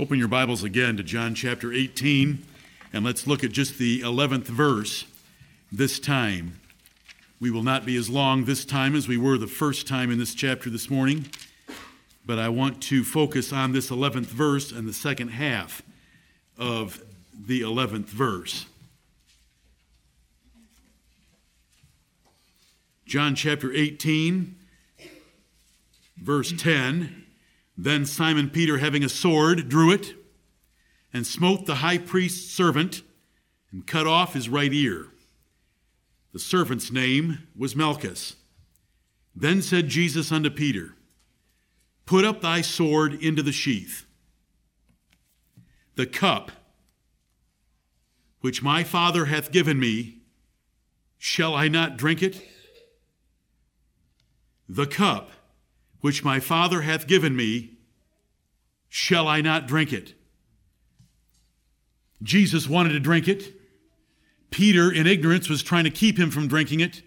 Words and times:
Open 0.00 0.16
your 0.16 0.28
Bibles 0.28 0.62
again 0.62 0.96
to 0.96 1.02
John 1.02 1.34
chapter 1.34 1.72
18, 1.72 2.46
and 2.92 3.04
let's 3.04 3.26
look 3.26 3.42
at 3.42 3.50
just 3.50 3.78
the 3.78 4.00
11th 4.02 4.44
verse 4.44 5.04
this 5.72 5.98
time. 5.98 6.60
We 7.40 7.50
will 7.50 7.64
not 7.64 7.84
be 7.84 7.96
as 7.96 8.08
long 8.08 8.44
this 8.44 8.64
time 8.64 8.94
as 8.94 9.08
we 9.08 9.16
were 9.16 9.36
the 9.38 9.48
first 9.48 9.88
time 9.88 10.12
in 10.12 10.20
this 10.20 10.36
chapter 10.36 10.70
this 10.70 10.88
morning, 10.88 11.26
but 12.24 12.38
I 12.38 12.48
want 12.48 12.80
to 12.84 13.02
focus 13.02 13.52
on 13.52 13.72
this 13.72 13.90
11th 13.90 14.26
verse 14.26 14.70
and 14.70 14.86
the 14.86 14.92
second 14.92 15.30
half 15.30 15.82
of 16.56 17.02
the 17.36 17.62
11th 17.62 18.06
verse. 18.06 18.66
John 23.04 23.34
chapter 23.34 23.72
18, 23.72 24.54
verse 26.22 26.52
10. 26.56 27.24
Then 27.80 28.04
Simon 28.04 28.50
Peter, 28.50 28.78
having 28.78 29.04
a 29.04 29.08
sword, 29.08 29.68
drew 29.68 29.92
it 29.92 30.14
and 31.12 31.24
smote 31.24 31.64
the 31.64 31.76
high 31.76 31.98
priest's 31.98 32.52
servant 32.52 33.02
and 33.70 33.86
cut 33.86 34.04
off 34.04 34.34
his 34.34 34.48
right 34.48 34.72
ear. 34.72 35.06
The 36.32 36.40
servant's 36.40 36.90
name 36.90 37.46
was 37.56 37.76
Malchus. 37.76 38.34
Then 39.34 39.62
said 39.62 39.88
Jesus 39.88 40.32
unto 40.32 40.50
Peter, 40.50 40.96
Put 42.04 42.24
up 42.24 42.40
thy 42.40 42.62
sword 42.62 43.14
into 43.14 43.44
the 43.44 43.52
sheath. 43.52 44.06
The 45.94 46.06
cup 46.06 46.50
which 48.40 48.62
my 48.62 48.82
Father 48.82 49.26
hath 49.26 49.52
given 49.52 49.78
me, 49.78 50.22
shall 51.16 51.54
I 51.54 51.68
not 51.68 51.96
drink 51.96 52.22
it? 52.22 52.42
The 54.68 54.86
cup 54.86 55.30
which 56.00 56.24
my 56.24 56.40
Father 56.40 56.82
hath 56.82 57.06
given 57.06 57.34
me, 57.34 57.78
shall 58.88 59.26
I 59.28 59.40
not 59.40 59.66
drink 59.66 59.92
it? 59.92 60.14
Jesus 62.22 62.68
wanted 62.68 62.90
to 62.90 63.00
drink 63.00 63.28
it. 63.28 63.54
Peter, 64.50 64.90
in 64.90 65.06
ignorance, 65.06 65.48
was 65.48 65.62
trying 65.62 65.84
to 65.84 65.90
keep 65.90 66.18
him 66.18 66.30
from 66.30 66.48
drinking 66.48 66.80
it. 66.80 67.02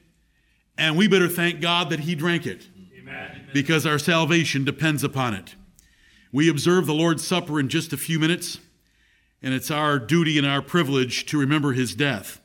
And 0.78 0.98
we 0.98 1.08
better 1.08 1.28
thank 1.28 1.60
God 1.60 1.90
that 1.90 2.02
he 2.02 2.16
drank 2.16 2.46
it 2.46 2.68
Amen. 3.00 3.50
because 3.54 3.86
our 3.86 4.00
salvation 4.00 4.64
depends 4.64 5.04
upon 5.04 5.34
it. 5.34 5.56
We 6.32 6.50
observe 6.50 6.86
the 6.86 6.94
Lord's 6.94 7.26
Supper 7.28 7.60
in 7.60 7.68
just 7.68 7.92
a 7.92 7.98
few 7.98 8.18
minutes, 8.18 8.60
and 9.42 9.54
it's 9.54 9.70
our 9.70 10.00
duty 10.00 10.38
and 10.38 10.48
our 10.48 10.62
privilege 10.62 11.26
to 11.26 11.38
remember 11.38 11.74
his 11.74 11.94
death. 11.94 12.40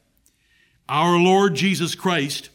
Our 0.89 1.19
Lord 1.19 1.55
Jesus 1.55 1.95
Christ 1.95 2.51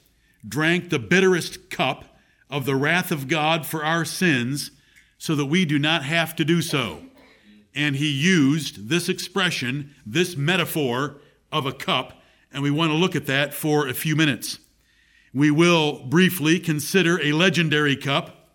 drank 0.48 0.90
the 0.90 1.00
bitterest 1.00 1.70
cup 1.70 2.06
of 2.52 2.66
the 2.66 2.76
wrath 2.76 3.12
of 3.12 3.28
God 3.28 3.66
for 3.66 3.84
our 3.84 4.06
sins 4.06 4.72
so 5.18 5.34
that 5.36 5.46
we 5.46 5.66
do 5.66 5.80
not 5.80 6.04
have 6.04 6.36
to 6.36 6.46
do 6.46 6.62
so. 6.62 7.02
And 7.74 7.96
he 7.96 8.12
used 8.12 8.90
this 8.90 9.08
expression, 9.08 9.96
this 10.06 10.36
metaphor 10.36 11.22
of 11.52 11.66
a 11.66 11.72
cup, 11.72 12.22
and 12.52 12.62
we 12.62 12.70
want 12.70 12.92
to 12.92 12.98
look 12.98 13.16
at 13.16 13.28
that 13.28 13.54
for 13.54 13.88
a 13.88 13.94
few 13.94 14.16
minutes. 14.16 14.60
We 15.34 15.50
will 15.50 16.04
briefly 16.04 16.60
consider 16.60 17.22
a 17.22 17.32
legendary 17.32 17.96
cup, 17.96 18.50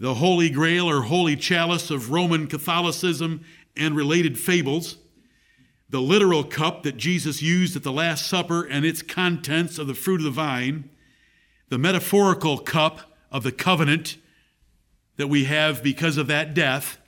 the 0.00 0.14
Holy 0.14 0.50
Grail 0.50 0.90
or 0.90 1.02
Holy 1.02 1.36
Chalice 1.36 1.90
of 1.90 2.10
Roman 2.10 2.48
Catholicism 2.48 3.44
and 3.76 3.94
related 3.94 4.36
fables, 4.36 4.96
the 5.88 6.00
literal 6.00 6.42
cup 6.42 6.82
that 6.82 6.96
Jesus 6.96 7.40
used 7.40 7.76
at 7.76 7.84
the 7.84 7.92
Last 7.92 8.26
Supper 8.26 8.64
and 8.64 8.84
its 8.84 9.02
contents 9.02 9.78
of 9.78 9.86
the 9.86 9.94
fruit 9.94 10.20
of 10.20 10.24
the 10.24 10.30
vine, 10.30 10.90
the 11.68 11.78
metaphorical 11.78 12.58
cup 12.58 13.00
of 13.30 13.42
the 13.42 13.52
covenant 13.52 14.16
that 15.16 15.28
we 15.28 15.44
have 15.44 15.82
because 15.82 16.16
of 16.16 16.26
that 16.28 16.54
death, 16.54 16.98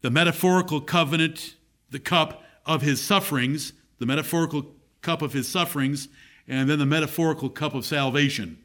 the 0.00 0.10
metaphorical 0.10 0.80
covenant, 0.80 1.56
the 1.90 1.98
cup 1.98 2.42
of 2.66 2.82
his 2.82 3.00
sufferings, 3.00 3.72
the 3.98 4.06
metaphorical 4.06 4.74
cup 5.00 5.22
of 5.22 5.32
his 5.32 5.48
sufferings, 5.48 6.08
and 6.46 6.68
then 6.68 6.78
the 6.78 6.86
metaphorical 6.86 7.48
cup 7.48 7.74
of 7.74 7.84
salvation. 7.84 8.58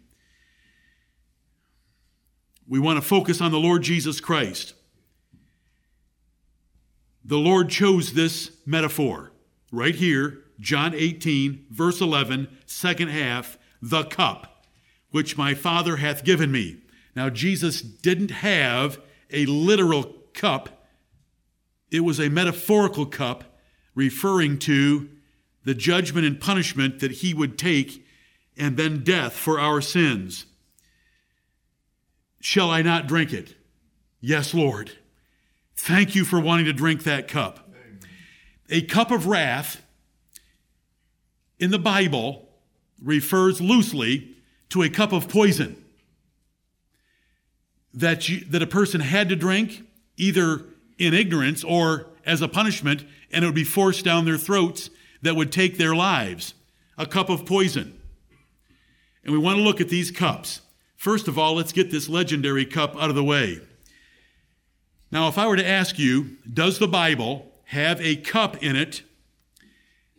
We 2.67 2.79
want 2.79 3.01
to 3.01 3.07
focus 3.07 3.41
on 3.41 3.51
the 3.51 3.59
Lord 3.59 3.81
Jesus 3.81 4.19
Christ. 4.19 4.73
The 7.23 7.37
Lord 7.37 7.69
chose 7.69 8.13
this 8.13 8.51
metaphor 8.65 9.31
right 9.71 9.95
here, 9.95 10.39
John 10.59 10.93
18, 10.93 11.67
verse 11.69 12.01
11, 12.01 12.47
second 12.65 13.09
half, 13.09 13.57
the 13.81 14.03
cup 14.03 14.58
which 15.11 15.37
my 15.37 15.53
Father 15.53 15.97
hath 15.97 16.23
given 16.23 16.51
me. 16.51 16.77
Now, 17.15 17.29
Jesus 17.29 17.81
didn't 17.81 18.31
have 18.31 18.99
a 19.31 19.45
literal 19.45 20.15
cup, 20.33 20.85
it 21.91 22.01
was 22.01 22.19
a 22.19 22.29
metaphorical 22.29 23.05
cup 23.05 23.43
referring 23.95 24.59
to 24.59 25.09
the 25.65 25.73
judgment 25.73 26.25
and 26.25 26.39
punishment 26.39 26.99
that 26.99 27.11
he 27.11 27.33
would 27.33 27.57
take 27.57 28.05
and 28.57 28.77
then 28.77 29.03
death 29.03 29.33
for 29.33 29.59
our 29.59 29.81
sins. 29.81 30.45
Shall 32.39 32.69
I 32.71 32.81
not 32.81 33.07
drink 33.07 33.33
it? 33.33 33.55
Yes, 34.21 34.53
Lord. 34.53 34.91
Thank 35.75 36.15
you 36.15 36.25
for 36.25 36.39
wanting 36.39 36.65
to 36.65 36.73
drink 36.73 37.03
that 37.03 37.27
cup. 37.27 37.69
A 38.69 38.81
cup 38.81 39.11
of 39.11 39.27
wrath 39.27 39.81
in 41.57 41.71
the 41.71 41.79
Bible 41.79 42.49
refers 43.01 43.61
loosely 43.61 44.28
to 44.69 44.81
a 44.83 44.89
cup 44.89 45.11
of 45.11 45.27
poison 45.27 45.83
that, 47.93 48.29
you, 48.29 48.41
that 48.45 48.61
a 48.61 48.67
person 48.67 49.01
had 49.01 49.29
to 49.29 49.35
drink 49.35 49.83
either 50.17 50.65
in 50.97 51.13
ignorance 51.13 51.63
or 51.63 52.07
as 52.25 52.41
a 52.41 52.47
punishment, 52.47 53.05
and 53.31 53.43
it 53.43 53.47
would 53.47 53.55
be 53.55 53.63
forced 53.63 54.05
down 54.05 54.25
their 54.25 54.37
throats 54.37 54.89
that 55.21 55.35
would 55.35 55.51
take 55.51 55.77
their 55.77 55.95
lives. 55.95 56.53
A 56.97 57.05
cup 57.05 57.29
of 57.29 57.45
poison. 57.45 57.99
And 59.23 59.33
we 59.33 59.39
want 59.39 59.57
to 59.57 59.63
look 59.63 59.81
at 59.81 59.89
these 59.89 60.11
cups. 60.11 60.61
First 60.95 61.27
of 61.27 61.39
all, 61.39 61.55
let's 61.55 61.71
get 61.71 61.91
this 61.91 62.09
legendary 62.09 62.65
cup 62.65 62.95
out 63.01 63.09
of 63.09 63.15
the 63.15 63.23
way. 63.23 63.61
Now, 65.11 65.27
if 65.27 65.37
I 65.37 65.47
were 65.47 65.55
to 65.55 65.67
ask 65.67 65.97
you, 65.97 66.37
does 66.51 66.77
the 66.77 66.87
Bible 66.87 67.51
have 67.65 68.01
a 68.01 68.17
cup 68.17 68.61
in 68.61 68.75
it 68.75 69.01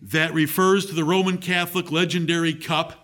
that 0.01 0.33
refers 0.33 0.87
to 0.87 0.95
the 0.95 1.05
Roman 1.05 1.39
Catholic 1.39 1.93
legendary 1.93 2.55
cup 2.55 3.00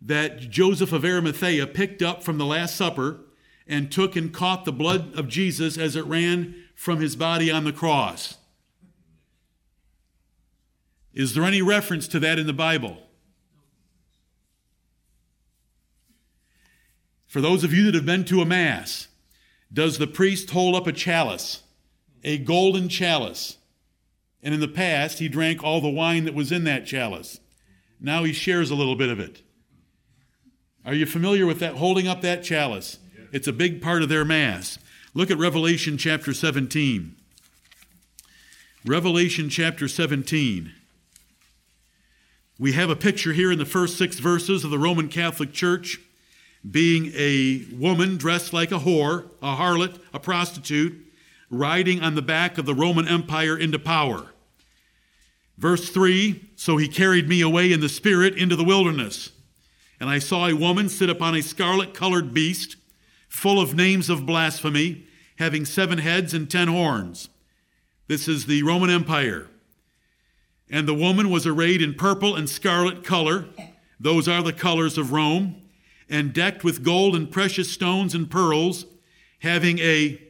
that 0.00 0.40
Joseph 0.40 0.92
of 0.92 1.04
Arimathea 1.04 1.66
picked 1.66 2.02
up 2.02 2.22
from 2.22 2.38
the 2.38 2.46
Last 2.46 2.76
Supper 2.76 3.20
and 3.66 3.92
took 3.92 4.16
and 4.16 4.32
caught 4.32 4.64
the 4.64 4.72
blood 4.72 5.14
of 5.18 5.28
Jesus 5.28 5.76
as 5.76 5.96
it 5.96 6.06
ran 6.06 6.54
from 6.74 7.00
his 7.00 7.16
body 7.16 7.50
on 7.50 7.64
the 7.64 7.72
cross. 7.72 8.38
Is 11.12 11.34
there 11.34 11.44
any 11.44 11.60
reference 11.60 12.06
to 12.08 12.20
that 12.20 12.38
in 12.38 12.46
the 12.46 12.52
Bible? 12.52 12.98
For 17.26 17.40
those 17.40 17.64
of 17.64 17.74
you 17.74 17.84
that 17.86 17.94
have 17.94 18.06
been 18.06 18.24
to 18.26 18.40
a 18.40 18.46
Mass, 18.46 19.08
does 19.70 19.98
the 19.98 20.06
priest 20.06 20.50
hold 20.50 20.74
up 20.74 20.86
a 20.86 20.92
chalice, 20.92 21.62
a 22.24 22.38
golden 22.38 22.88
chalice? 22.88 23.58
And 24.42 24.54
in 24.54 24.60
the 24.60 24.68
past, 24.68 25.18
he 25.18 25.28
drank 25.28 25.62
all 25.62 25.80
the 25.80 25.90
wine 25.90 26.24
that 26.24 26.34
was 26.34 26.52
in 26.52 26.64
that 26.64 26.86
chalice. 26.86 27.40
Now 28.00 28.24
he 28.24 28.32
shares 28.32 28.70
a 28.70 28.76
little 28.76 28.96
bit 28.96 29.10
of 29.10 29.18
it. 29.20 29.42
Are 30.88 30.94
you 30.94 31.04
familiar 31.04 31.44
with 31.44 31.58
that? 31.58 31.74
Holding 31.74 32.08
up 32.08 32.22
that 32.22 32.42
chalice. 32.42 32.98
It's 33.30 33.46
a 33.46 33.52
big 33.52 33.82
part 33.82 34.02
of 34.02 34.08
their 34.08 34.24
Mass. 34.24 34.78
Look 35.12 35.30
at 35.30 35.36
Revelation 35.36 35.98
chapter 35.98 36.32
17. 36.32 37.14
Revelation 38.86 39.50
chapter 39.50 39.86
17. 39.86 40.72
We 42.58 42.72
have 42.72 42.88
a 42.88 42.96
picture 42.96 43.34
here 43.34 43.52
in 43.52 43.58
the 43.58 43.66
first 43.66 43.98
six 43.98 44.18
verses 44.18 44.64
of 44.64 44.70
the 44.70 44.78
Roman 44.78 45.08
Catholic 45.08 45.52
Church 45.52 45.98
being 46.68 47.12
a 47.14 47.66
woman 47.70 48.16
dressed 48.16 48.54
like 48.54 48.72
a 48.72 48.78
whore, 48.78 49.30
a 49.42 49.56
harlot, 49.56 50.00
a 50.14 50.18
prostitute, 50.18 50.96
riding 51.50 52.00
on 52.00 52.14
the 52.14 52.22
back 52.22 52.56
of 52.56 52.64
the 52.64 52.74
Roman 52.74 53.06
Empire 53.06 53.58
into 53.58 53.78
power. 53.78 54.32
Verse 55.58 55.90
3 55.90 56.48
So 56.56 56.78
he 56.78 56.88
carried 56.88 57.28
me 57.28 57.42
away 57.42 57.74
in 57.74 57.80
the 57.80 57.90
Spirit 57.90 58.38
into 58.38 58.56
the 58.56 58.64
wilderness 58.64 59.32
and 60.00 60.08
I 60.08 60.18
saw 60.18 60.46
a 60.46 60.54
woman 60.54 60.88
sit 60.88 61.10
upon 61.10 61.34
a 61.34 61.42
scarlet 61.42 61.92
colored 61.94 62.32
beast, 62.32 62.76
full 63.28 63.60
of 63.60 63.74
names 63.74 64.08
of 64.08 64.26
blasphemy, 64.26 65.06
having 65.36 65.64
seven 65.64 65.98
heads 65.98 66.32
and 66.32 66.50
ten 66.50 66.68
horns. 66.68 67.28
This 68.06 68.28
is 68.28 68.46
the 68.46 68.62
Roman 68.62 68.90
Empire. 68.90 69.48
And 70.70 70.86
the 70.86 70.94
woman 70.94 71.30
was 71.30 71.46
arrayed 71.46 71.82
in 71.82 71.94
purple 71.94 72.36
and 72.36 72.48
scarlet 72.48 73.04
color. 73.04 73.46
Those 73.98 74.28
are 74.28 74.42
the 74.42 74.52
colors 74.52 74.98
of 74.98 75.12
Rome. 75.12 75.62
And 76.08 76.32
decked 76.32 76.64
with 76.64 76.82
gold 76.82 77.14
and 77.14 77.30
precious 77.30 77.70
stones 77.70 78.14
and 78.14 78.30
pearls, 78.30 78.86
having 79.40 79.78
a 79.78 80.22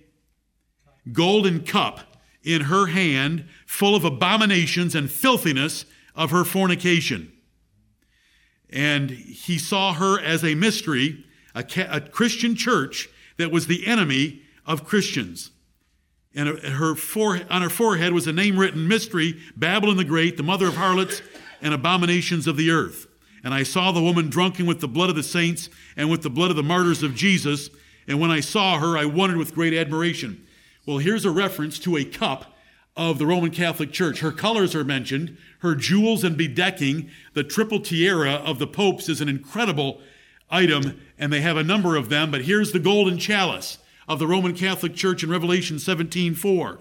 golden 1.12 1.62
cup 1.62 2.16
in 2.42 2.62
her 2.62 2.86
hand, 2.86 3.44
full 3.66 3.94
of 3.94 4.04
abominations 4.04 4.94
and 4.94 5.10
filthiness 5.10 5.84
of 6.16 6.30
her 6.30 6.44
fornication 6.44 7.32
and 8.70 9.10
he 9.10 9.58
saw 9.58 9.94
her 9.94 10.20
as 10.20 10.44
a 10.44 10.54
mystery, 10.54 11.24
a, 11.54 11.64
a, 11.90 12.00
Christian 12.00 12.54
church 12.54 13.08
that 13.38 13.50
was 13.50 13.66
the 13.66 13.86
enemy 13.86 14.42
of 14.66 14.84
Christians. 14.84 15.50
and 16.34 16.58
her 16.58 16.94
fore, 16.94 17.40
on 17.48 17.62
her 17.62 17.70
forehead 17.70 18.12
was 18.12 18.26
a 18.26 18.32
name 18.32 18.58
written 18.58 18.86
Mystery, 18.86 19.40
Babylon 19.56 19.96
the 19.96 20.04
Great, 20.04 20.36
the 20.36 20.42
mother 20.42 20.68
of 20.68 20.76
harlots 20.76 21.22
and 21.62 21.72
abominations 21.72 22.46
of 22.46 22.56
the 22.56 22.70
earth. 22.70 23.06
And 23.42 23.54
I 23.54 23.62
saw 23.62 23.92
the 23.92 24.02
woman 24.02 24.28
drunken 24.28 24.66
with 24.66 24.80
the 24.80 24.88
blood 24.88 25.10
of 25.10 25.16
the 25.16 25.22
saints 25.22 25.70
and 25.96 26.10
with 26.10 26.22
the 26.22 26.30
blood 26.30 26.50
of 26.50 26.56
the 26.56 26.62
martyrs 26.62 27.02
of 27.02 27.14
Jesus. 27.14 27.70
And 28.06 28.20
when 28.20 28.30
I 28.30 28.40
saw 28.40 28.78
her, 28.78 28.98
I 28.98 29.06
wondered 29.06 29.38
with 29.38 29.54
great 29.54 29.72
admiration. 29.72 30.46
Well, 30.86 30.98
here's 30.98 31.24
a 31.24 31.30
reference 31.30 31.78
to 31.80 31.96
a 31.96 32.04
cup 32.04 32.57
of 32.98 33.18
the 33.18 33.26
Roman 33.26 33.52
Catholic 33.52 33.92
Church. 33.92 34.18
Her 34.18 34.32
colors 34.32 34.74
are 34.74 34.84
mentioned, 34.84 35.38
her 35.60 35.76
jewels 35.76 36.24
and 36.24 36.36
bedecking. 36.36 37.08
The 37.32 37.44
triple 37.44 37.78
tiara 37.78 38.32
of 38.32 38.58
the 38.58 38.66
popes 38.66 39.08
is 39.08 39.20
an 39.20 39.28
incredible 39.28 40.00
item, 40.50 41.00
and 41.16 41.32
they 41.32 41.40
have 41.40 41.56
a 41.56 41.62
number 41.62 41.94
of 41.94 42.08
them. 42.08 42.32
But 42.32 42.42
here's 42.42 42.72
the 42.72 42.80
golden 42.80 43.16
chalice 43.16 43.78
of 44.08 44.18
the 44.18 44.26
Roman 44.26 44.54
Catholic 44.54 44.96
Church 44.96 45.22
in 45.22 45.30
Revelation 45.30 45.78
17 45.78 46.34
4. 46.34 46.80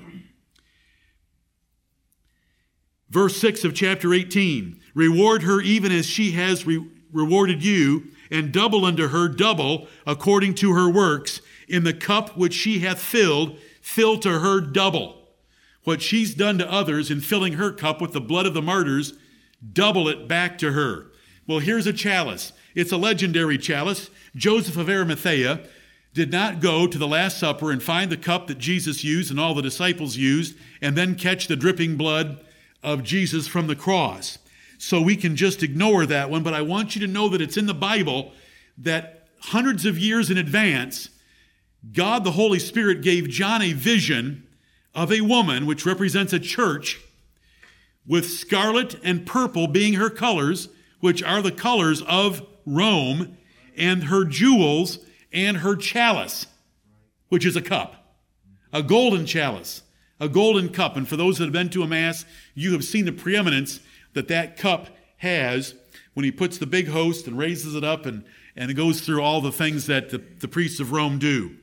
Verse 3.09 3.37
6 3.37 3.63
of 3.63 3.75
chapter 3.75 4.13
18 4.13 4.81
Reward 4.95 5.43
her 5.43 5.61
even 5.61 5.91
as 5.91 6.07
she 6.07 6.31
has 6.31 6.65
re- 6.65 6.83
rewarded 7.13 7.63
you, 7.63 8.07
and 8.31 8.51
double 8.51 8.85
unto 8.85 9.09
her 9.09 9.27
double 9.27 9.87
according 10.07 10.55
to 10.55 10.73
her 10.73 10.89
works. 10.89 11.41
In 11.69 11.83
the 11.83 11.93
cup 11.93 12.35
which 12.35 12.53
she 12.53 12.79
hath 12.79 12.99
filled, 12.99 13.59
fill 13.81 14.17
to 14.19 14.39
her 14.39 14.59
double. 14.59 15.26
What 15.87 16.01
she's 16.01 16.35
done 16.35 16.57
to 16.57 16.69
others 16.69 17.09
in 17.09 17.21
filling 17.21 17.53
her 17.53 17.71
cup 17.71 18.01
with 18.01 18.11
the 18.11 18.19
blood 18.19 18.45
of 18.45 18.53
the 18.53 18.61
martyrs, 18.61 19.13
double 19.71 20.09
it 20.09 20.27
back 20.27 20.57
to 20.57 20.73
her. 20.73 21.05
Well, 21.47 21.59
here's 21.59 21.87
a 21.87 21.93
chalice. 21.93 22.51
It's 22.75 22.91
a 22.91 22.97
legendary 22.97 23.57
chalice. 23.57 24.09
Joseph 24.35 24.75
of 24.75 24.89
Arimathea 24.89 25.61
did 26.13 26.29
not 26.29 26.59
go 26.59 26.87
to 26.87 26.97
the 26.97 27.07
Last 27.07 27.37
Supper 27.37 27.71
and 27.71 27.81
find 27.81 28.11
the 28.11 28.17
cup 28.17 28.47
that 28.47 28.57
Jesus 28.57 29.05
used 29.05 29.31
and 29.31 29.39
all 29.39 29.53
the 29.53 29.61
disciples 29.61 30.17
used 30.17 30.57
and 30.81 30.97
then 30.97 31.15
catch 31.15 31.47
the 31.47 31.55
dripping 31.55 31.95
blood 31.95 32.43
of 32.83 33.01
Jesus 33.01 33.47
from 33.47 33.67
the 33.67 33.73
cross. 33.73 34.39
So 34.77 35.01
we 35.01 35.15
can 35.15 35.37
just 35.37 35.63
ignore 35.63 36.05
that 36.05 36.29
one, 36.29 36.43
but 36.43 36.53
I 36.53 36.63
want 36.63 36.97
you 36.97 37.07
to 37.07 37.13
know 37.13 37.29
that 37.29 37.39
it's 37.39 37.55
in 37.55 37.65
the 37.65 37.73
Bible 37.73 38.33
that 38.77 39.29
hundreds 39.39 39.85
of 39.85 39.97
years 39.97 40.29
in 40.29 40.37
advance, 40.37 41.11
God 41.93 42.25
the 42.25 42.31
Holy 42.31 42.59
Spirit 42.59 43.01
gave 43.01 43.29
John 43.29 43.61
a 43.61 43.71
vision 43.71 44.46
of 44.93 45.11
a 45.11 45.21
woman, 45.21 45.65
which 45.65 45.85
represents 45.85 46.33
a 46.33 46.39
church, 46.39 46.99
with 48.05 48.29
scarlet 48.29 48.95
and 49.03 49.25
purple 49.25 49.67
being 49.67 49.93
her 49.93 50.09
colors, 50.09 50.69
which 50.99 51.21
are 51.21 51.41
the 51.41 51.51
colors 51.51 52.01
of 52.03 52.45
Rome, 52.65 53.37
and 53.75 54.05
her 54.05 54.23
jewels 54.23 54.99
and 55.31 55.57
her 55.57 55.75
chalice, 55.75 56.47
which 57.29 57.45
is 57.45 57.55
a 57.55 57.61
cup, 57.61 58.15
a 58.73 58.81
golden 58.81 59.25
chalice 59.25 59.83
a 60.19 60.29
golden 60.29 60.69
cup. 60.69 60.95
And 60.95 61.07
for 61.07 61.17
those 61.17 61.37
that 61.37 61.45
have 61.45 61.53
been 61.53 61.69
to 61.69 61.83
a 61.83 61.87
Mass, 61.87 62.25
you 62.53 62.73
have 62.73 62.83
seen 62.83 63.05
the 63.05 63.11
preeminence 63.11 63.79
that 64.13 64.27
that 64.29 64.57
cup 64.57 64.89
has 65.17 65.75
when 66.13 66.23
he 66.23 66.31
puts 66.31 66.57
the 66.57 66.65
big 66.65 66.87
host 66.87 67.27
and 67.27 67.37
raises 67.37 67.75
it 67.75 67.83
up 67.83 68.05
and, 68.05 68.23
and 68.55 68.71
it 68.71 68.75
goes 68.75 69.01
through 69.01 69.21
all 69.21 69.41
the 69.41 69.51
things 69.51 69.87
that 69.87 70.09
the, 70.09 70.21
the 70.39 70.47
priests 70.47 70.79
of 70.79 70.91
Rome 70.91 71.19
do. 71.19 71.55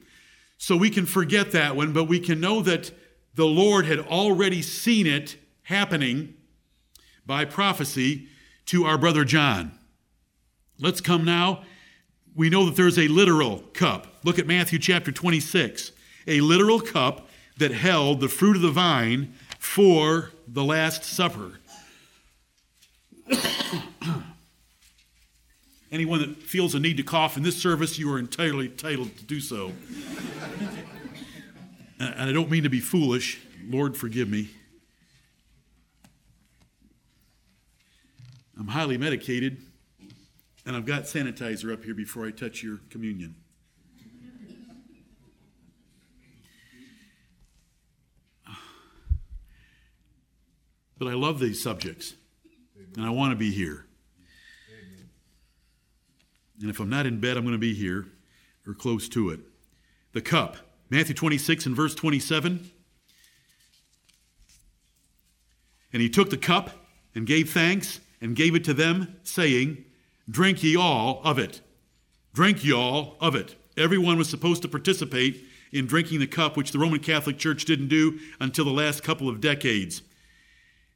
So 0.59 0.77
we 0.77 0.91
can 0.91 1.07
forget 1.07 1.51
that 1.53 1.77
one, 1.77 1.93
but 1.93 2.05
we 2.05 2.21
can 2.21 2.41
know 2.41 2.63
that 2.63 2.93
the 3.35 3.47
Lord 3.47 3.87
had 3.87 3.99
already 3.99 4.63
seen 4.63 5.07
it 5.07 5.37
happening 5.65 6.35
by 7.27 7.45
prophecy 7.45 8.29
to 8.67 8.85
our 8.85 8.99
brother 8.99 9.25
John. 9.25 9.73
Let's 10.79 11.01
come 11.01 11.25
now. 11.25 11.65
We 12.35 12.51
know 12.51 12.67
that 12.67 12.77
there's 12.77 12.99
a 12.99 13.09
literal 13.09 13.59
cup. 13.73 14.19
Look 14.25 14.39
at 14.39 14.47
Matthew 14.47 14.79
chapter 14.79 15.13
26. 15.13 15.93
A 16.27 16.41
literal 16.41 16.81
cup 16.81 17.29
that 17.59 17.71
held 17.71 18.21
the 18.21 18.29
fruit 18.29 18.57
of 18.57 18.63
the 18.63 18.71
vine 18.71 19.35
for 19.59 20.31
the 20.49 20.65
Last 20.65 21.05
Supper. 21.05 21.61
Anyone 25.93 26.19
that 26.21 26.43
feels 26.43 26.75
a 26.75 26.81
need 26.81 26.97
to 26.97 27.05
cough 27.05 27.37
in 27.37 27.45
this 27.45 27.57
service, 27.57 27.99
you 27.99 28.13
are 28.13 28.19
entirely 28.19 28.67
entitled 28.67 29.17
to 29.17 29.25
do 29.25 29.39
so. 29.41 29.73
And 31.99 32.29
I 32.29 32.33
don't 32.33 32.51
mean 32.51 32.63
to 32.65 32.71
be 32.71 32.81
foolish. 32.81 33.41
Lord, 33.67 33.97
forgive 33.97 34.29
me. 34.29 34.51
I'm 38.59 38.69
highly 38.69 38.97
medicated, 38.99 39.63
and 40.65 40.77
I've 40.77 40.87
got 40.87 41.05
sanitizer 41.05 41.73
up 41.73 41.85
here 41.85 41.95
before 41.95 42.27
I 42.27 42.31
touch 42.31 42.63
your 42.63 42.79
communion. 42.91 43.35
But 50.97 51.09
I 51.09 51.15
love 51.15 51.41
these 51.41 51.61
subjects, 51.61 52.15
and 52.97 53.05
I 53.05 53.11
want 53.11 53.33
to 53.33 53.37
be 53.37 53.51
here. 53.51 53.87
And 56.61 56.71
if 56.71 56.79
I'm 56.79 56.89
not 56.89 57.05
in 57.05 57.19
bed, 57.19 57.37
I'm 57.37 57.43
going 57.43 57.53
to 57.53 57.59
be 57.59 57.75
here 57.75 58.07
or 58.67 58.75
close 58.75 59.09
to 59.11 59.31
it. 59.31 59.41
The 60.13 60.23
cup, 60.23 60.57
Matthew 60.91 61.15
26 61.15 61.67
and 61.67 61.77
verse 61.77 61.95
27. 61.95 62.71
And 65.93 66.03
he 66.03 66.09
took 66.09 66.31
the 66.31 66.37
cup 66.37 66.71
and 67.15 67.27
gave 67.27 67.53
thanks 67.53 68.01
and 68.21 68.35
gave 68.35 68.55
it 68.55 68.65
to 68.65 68.75
them, 68.75 69.17
saying, 69.23 69.85
Drink 70.29 70.63
ye 70.63 70.77
all 70.77 71.21
of 71.25 71.39
it. 71.39 71.61
Drink 72.33 72.65
ye 72.65 72.73
all 72.73 73.17
of 73.21 73.35
it. 73.35 73.55
Everyone 73.77 74.19
was 74.19 74.29
supposed 74.29 74.63
to 74.63 74.69
participate 74.69 75.45
in 75.73 75.87
drinking 75.87 76.21
the 76.21 76.27
cup, 76.27 76.57
which 76.57 76.73
the 76.73 76.79
Roman 76.79 77.01
Catholic 77.01 77.39
Church 77.39 77.65
didn't 77.65 77.89
do 77.89 78.19
until 78.41 78.65
the 78.65 78.71
last 78.71 79.03
couple 79.03 79.29
of 79.29 79.41
decades. 79.41 80.03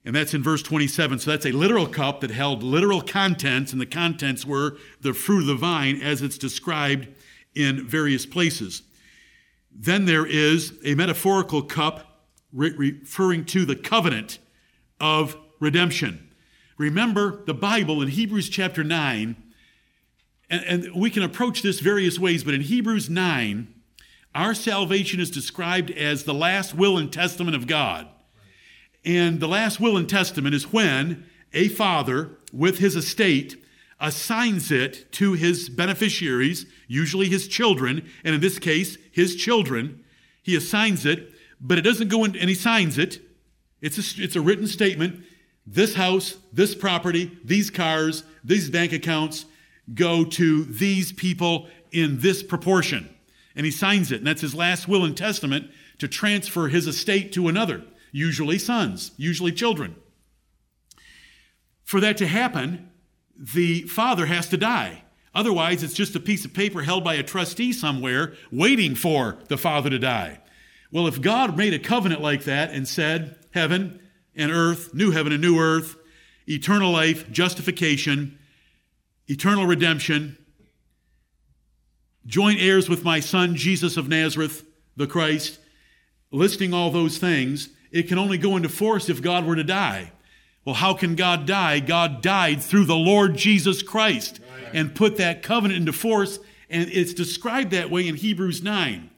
And 0.05 0.14
that's 0.14 0.35
in 0.35 0.43
verse 0.43 0.62
27. 0.62 1.19
So 1.19 1.31
that's 1.31 1.46
a 1.46 1.52
literal 1.52 1.87
cup 1.87 2.20
that 2.20 2.31
held 2.31 2.62
literal 2.62 3.02
contents, 3.02 3.73
and 3.73 3.81
the 3.81 3.87
contents 3.87 4.46
were 4.46 4.79
the 5.00 5.12
fruit 5.12 5.40
of 5.40 5.46
the 5.49 5.55
vine 5.55 6.00
as 6.00 6.23
it's 6.23 6.38
described 6.38 7.08
in 7.55 7.87
various 7.87 8.25
places. 8.25 8.82
Then 9.80 10.06
there 10.06 10.26
is 10.26 10.76
a 10.84 10.96
metaphorical 10.96 11.62
cup 11.62 12.25
re- 12.52 12.75
referring 12.76 13.44
to 13.46 13.64
the 13.64 13.76
covenant 13.76 14.40
of 15.00 15.36
redemption. 15.60 16.30
Remember 16.76 17.44
the 17.44 17.54
Bible 17.54 18.02
in 18.02 18.08
Hebrews 18.08 18.48
chapter 18.48 18.82
9, 18.82 19.36
and, 20.50 20.64
and 20.64 20.94
we 20.96 21.10
can 21.10 21.22
approach 21.22 21.62
this 21.62 21.78
various 21.78 22.19
ways, 22.19 22.42
but 22.42 22.54
in 22.54 22.62
Hebrews 22.62 23.08
9, 23.08 23.72
our 24.34 24.52
salvation 24.52 25.20
is 25.20 25.30
described 25.30 25.92
as 25.92 26.25
the 26.25 26.34
last 26.34 26.75
will 26.75 26.98
and 26.98 27.12
testament 27.12 27.56
of 27.56 27.69
God. 27.69 28.08
And 29.04 29.38
the 29.38 29.49
last 29.49 29.78
will 29.78 29.97
and 29.97 30.08
testament 30.08 30.56
is 30.56 30.73
when 30.73 31.25
a 31.52 31.68
father 31.68 32.37
with 32.52 32.78
his 32.78 32.97
estate 32.97 33.62
assigns 34.00 34.71
it 34.71 35.11
to 35.12 35.33
his 35.33 35.69
beneficiaries, 35.69 36.67
usually 36.87 37.28
his 37.28 37.49
children, 37.49 38.09
and 38.25 38.35
in 38.35 38.40
this 38.40 38.59
case, 38.59 38.97
his 39.11 39.37
children. 39.37 40.05
He 40.43 40.57
assigns 40.57 41.05
it, 41.05 41.33
but 41.61 41.78
it 41.78 41.83
doesn't 41.83 42.09
go 42.09 42.25
in, 42.25 42.37
and 42.37 42.49
he 42.49 42.55
signs 42.55 42.99
it. 42.99 43.21
It's 43.81 43.99
a, 43.99 44.23
it's 44.23 44.37
a 44.37 44.40
written 44.40 44.67
statement. 44.67 45.25
This 45.67 45.95
house, 45.95 46.37
this 46.52 46.75
property, 46.75 47.38
these 47.45 47.71
cars, 47.71 48.25
these 48.45 48.71
bank 48.71 48.93
accounts 48.93 49.45
go 49.95 50.25
to 50.25 50.64
these 50.64 51.12
people 51.12 51.69
in 51.93 52.21
this 52.21 52.43
proportion. 52.43 53.14
And 53.55 53.67
he 53.67 53.73
signs 53.73 54.12
it, 54.12 54.19
and 54.19 54.26
that's 54.26 54.40
his 54.40 54.55
last 54.55 54.87
will 54.87 55.05
and 55.05 55.17
testament 55.17 55.71
to 55.99 56.09
transfer 56.09 56.69
his 56.69 56.87
estate 56.87 57.33
to 57.33 57.49
another 57.49 57.85
usually 58.12 58.59
sons, 58.59 59.12
usually 59.17 59.52
children. 59.52 59.97
For 61.85 62.00
that 62.00 62.17
to 62.19 62.26
happen, 62.26 62.90
the 63.38 63.83
father 63.83 64.26
has 64.26 64.49
to 64.49 64.57
die. 64.57 65.04
Otherwise, 65.35 65.83
it's 65.83 65.95
just 65.95 66.16
a 66.16 66.21
piece 66.21 66.45
of 66.45 66.52
paper 66.52 66.83
held 66.83 67.04
by 67.04 67.14
a 67.14 67.23
trustee 67.23 67.73
somewhere 67.73 68.35
waiting 68.50 68.95
for 68.95 69.38
the 69.49 69.57
father 69.57 69.88
to 69.88 69.99
die. 69.99 70.40
Well, 70.90 71.07
if 71.07 71.21
God 71.21 71.57
made 71.57 71.75
a 71.75 71.78
covenant 71.78 72.21
like 72.21 72.45
that 72.45 72.71
and 72.71 72.88
said, 72.88 73.37
Heaven 73.52 74.00
and 74.35 74.50
earth, 74.50 74.95
new 74.95 75.11
heaven 75.11 75.33
and 75.33 75.40
new 75.40 75.59
earth, 75.59 75.97
eternal 76.49 76.90
life, 76.90 77.30
justification, 77.30 78.38
eternal 79.26 79.66
redemption, 79.66 80.37
joint 82.26 82.61
heirs 82.61 82.88
with 82.88 83.04
my 83.04 83.21
son, 83.21 83.54
Jesus 83.54 83.97
of 83.97 84.09
Nazareth, 84.09 84.64
the 84.97 85.07
Christ, 85.07 85.59
listing 86.30 86.75
all 86.75 86.90
those 86.90 87.18
things, 87.18 87.71
it 87.90 88.09
can 88.09 88.18
only 88.18 88.38
go 88.38 88.57
into 88.57 88.68
force 88.68 89.09
if 89.09 89.23
God 89.23 89.47
were 89.47 89.57
to 89.57 89.64
die. 89.64 90.12
Well, 90.68 90.75
how 90.75 90.92
can 90.92 91.14
God 91.14 91.46
die? 91.46 91.80
God 91.80 92.20
died 92.20 92.62
through 92.62 92.84
the 92.84 92.94
Lord 92.94 93.38
Jesus 93.38 93.82
Christ 93.82 94.38
and 94.75 94.94
put 94.94 95.16
that 95.16 95.42
covenant 95.42 95.78
into 95.80 95.94
force, 95.94 96.40
and 96.68 96.90
it's 96.90 97.14
described 97.14 97.70
that 97.70 97.90
way 97.90 98.06
in 98.06 98.16
Hebrews 98.16 98.62
9. 98.62 99.08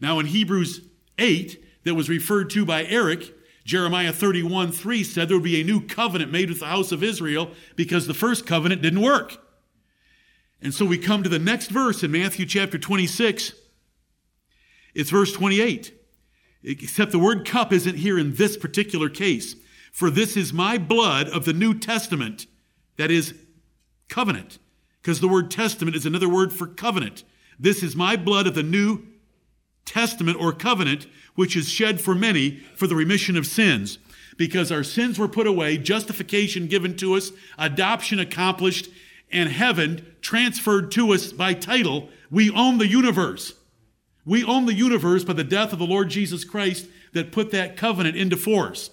Now, 0.00 0.18
in 0.18 0.26
Hebrews 0.26 0.80
8, 1.20 1.84
that 1.84 1.94
was 1.94 2.08
referred 2.08 2.50
to 2.50 2.66
by 2.66 2.84
Eric, 2.86 3.32
Jeremiah 3.64 4.12
31 4.12 4.72
3 4.72 5.04
said 5.04 5.28
there 5.28 5.36
would 5.36 5.44
be 5.44 5.60
a 5.60 5.64
new 5.64 5.80
covenant 5.80 6.32
made 6.32 6.48
with 6.48 6.58
the 6.58 6.66
house 6.66 6.90
of 6.90 7.04
Israel 7.04 7.52
because 7.76 8.08
the 8.08 8.12
first 8.12 8.44
covenant 8.44 8.82
didn't 8.82 9.02
work. 9.02 9.36
And 10.60 10.74
so 10.74 10.84
we 10.84 10.98
come 10.98 11.22
to 11.22 11.28
the 11.28 11.38
next 11.38 11.68
verse 11.68 12.02
in 12.02 12.10
Matthew 12.10 12.44
chapter 12.44 12.76
26. 12.76 13.52
It's 14.96 15.10
verse 15.10 15.32
28. 15.32 15.96
except 16.64 17.12
the 17.12 17.20
word 17.20 17.46
cup 17.46 17.72
isn't 17.72 17.98
here 17.98 18.18
in 18.18 18.34
this 18.34 18.56
particular 18.56 19.08
case. 19.08 19.54
For 19.92 20.10
this 20.10 20.36
is 20.36 20.52
my 20.52 20.78
blood 20.78 21.28
of 21.28 21.44
the 21.44 21.52
New 21.52 21.78
Testament, 21.78 22.46
that 22.96 23.10
is 23.10 23.34
covenant, 24.08 24.58
because 25.00 25.20
the 25.20 25.28
word 25.28 25.50
testament 25.50 25.94
is 25.94 26.06
another 26.06 26.28
word 26.28 26.52
for 26.52 26.66
covenant. 26.66 27.24
This 27.60 27.82
is 27.82 27.94
my 27.94 28.16
blood 28.16 28.46
of 28.46 28.54
the 28.54 28.62
New 28.62 29.06
Testament 29.84 30.40
or 30.40 30.52
covenant, 30.52 31.06
which 31.34 31.54
is 31.54 31.68
shed 31.68 32.00
for 32.00 32.14
many 32.14 32.58
for 32.74 32.86
the 32.86 32.96
remission 32.96 33.36
of 33.36 33.46
sins. 33.46 33.98
Because 34.38 34.72
our 34.72 34.82
sins 34.82 35.18
were 35.18 35.28
put 35.28 35.46
away, 35.46 35.76
justification 35.76 36.66
given 36.68 36.96
to 36.96 37.14
us, 37.14 37.30
adoption 37.58 38.18
accomplished, 38.18 38.88
and 39.30 39.50
heaven 39.50 40.06
transferred 40.22 40.90
to 40.92 41.12
us 41.12 41.32
by 41.32 41.52
title. 41.52 42.08
We 42.30 42.50
own 42.50 42.78
the 42.78 42.88
universe. 42.88 43.54
We 44.24 44.42
own 44.42 44.64
the 44.64 44.74
universe 44.74 45.24
by 45.24 45.34
the 45.34 45.44
death 45.44 45.72
of 45.72 45.78
the 45.78 45.86
Lord 45.86 46.08
Jesus 46.08 46.44
Christ 46.44 46.86
that 47.12 47.32
put 47.32 47.50
that 47.50 47.76
covenant 47.76 48.16
into 48.16 48.36
force. 48.38 48.90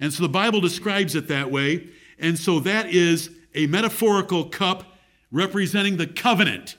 And 0.00 0.12
so 0.12 0.22
the 0.22 0.28
Bible 0.28 0.60
describes 0.60 1.14
it 1.14 1.28
that 1.28 1.50
way. 1.50 1.88
And 2.18 2.38
so 2.38 2.58
that 2.60 2.86
is 2.88 3.30
a 3.54 3.66
metaphorical 3.66 4.48
cup 4.48 4.96
representing 5.30 5.96
the 5.96 6.06
covenant 6.06 6.76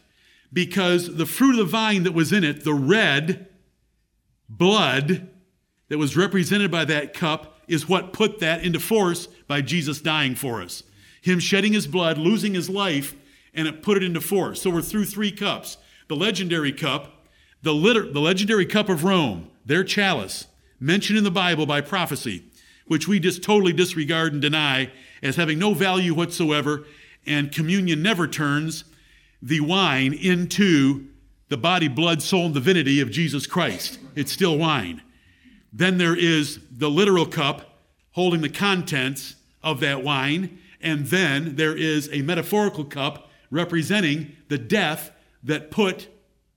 because 0.51 1.15
the 1.15 1.25
fruit 1.25 1.51
of 1.51 1.57
the 1.57 1.63
vine 1.65 2.03
that 2.03 2.13
was 2.13 2.33
in 2.33 2.43
it, 2.43 2.63
the 2.63 2.73
red 2.73 3.47
blood 4.49 5.29
that 5.87 5.97
was 5.97 6.17
represented 6.17 6.71
by 6.71 6.85
that 6.85 7.13
cup, 7.13 7.59
is 7.67 7.87
what 7.87 8.11
put 8.11 8.39
that 8.39 8.63
into 8.63 8.79
force 8.79 9.27
by 9.47 9.61
Jesus 9.61 10.01
dying 10.01 10.35
for 10.35 10.61
us. 10.61 10.83
Him 11.21 11.39
shedding 11.39 11.73
his 11.73 11.87
blood, 11.87 12.17
losing 12.17 12.53
his 12.53 12.69
life, 12.69 13.15
and 13.53 13.67
it 13.67 13.83
put 13.83 13.97
it 13.97 14.03
into 14.03 14.19
force. 14.19 14.61
So 14.61 14.69
we're 14.69 14.81
through 14.81 15.05
three 15.05 15.31
cups 15.31 15.77
the 16.07 16.15
legendary 16.15 16.73
cup, 16.73 17.25
the, 17.61 17.73
liter- 17.73 18.11
the 18.11 18.19
legendary 18.19 18.65
cup 18.65 18.89
of 18.89 19.05
Rome, 19.05 19.49
their 19.65 19.85
chalice, 19.85 20.47
mentioned 20.77 21.17
in 21.17 21.23
the 21.23 21.31
Bible 21.31 21.65
by 21.65 21.79
prophecy, 21.79 22.43
which 22.87 23.07
we 23.07 23.19
just 23.19 23.43
totally 23.43 23.73
disregard 23.73 24.33
and 24.33 24.41
deny 24.41 24.91
as 25.21 25.35
having 25.35 25.59
no 25.59 25.73
value 25.73 26.13
whatsoever, 26.13 26.85
and 27.25 27.51
communion 27.51 28.01
never 28.01 28.27
turns 28.27 28.83
the 29.41 29.59
wine 29.59 30.13
into 30.13 31.07
the 31.49 31.57
body, 31.57 31.87
blood, 31.87 32.21
soul, 32.21 32.45
and 32.45 32.53
divinity 32.53 33.01
of 33.01 33.11
Jesus 33.11 33.45
Christ. 33.45 33.99
It's 34.15 34.31
still 34.31 34.57
wine. 34.57 35.01
Then 35.73 35.97
there 35.97 36.15
is 36.15 36.59
the 36.71 36.89
literal 36.89 37.25
cup 37.25 37.79
holding 38.11 38.41
the 38.41 38.49
contents 38.49 39.35
of 39.63 39.79
that 39.81 40.03
wine. 40.03 40.59
And 40.81 41.07
then 41.07 41.55
there 41.55 41.75
is 41.75 42.09
a 42.11 42.21
metaphorical 42.21 42.85
cup 42.85 43.29
representing 43.49 44.35
the 44.47 44.57
death 44.57 45.11
that 45.43 45.71
put 45.71 46.07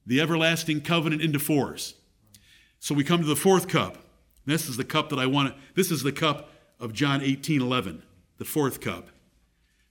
the 0.06 0.20
everlasting 0.20 0.80
covenant 0.80 1.22
into 1.22 1.38
force. 1.38 1.94
So 2.78 2.94
we 2.94 3.04
come 3.04 3.20
to 3.20 3.26
the 3.26 3.36
fourth 3.36 3.68
cup. 3.68 4.03
This 4.46 4.68
is 4.68 4.76
the 4.76 4.84
cup 4.84 5.08
that 5.10 5.18
I 5.18 5.26
want 5.26 5.54
to, 5.54 5.60
this 5.74 5.90
is 5.90 6.02
the 6.02 6.12
cup 6.12 6.50
of 6.78 6.92
John 6.92 7.22
18 7.22 7.60
11, 7.60 8.02
the 8.38 8.44
fourth 8.44 8.80
cup. 8.80 9.08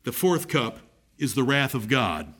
The 0.04 0.12
fourth 0.12 0.48
cup 0.48 0.80
is 1.18 1.34
the 1.34 1.44
wrath 1.44 1.74
of 1.74 1.88
God. 1.88 2.34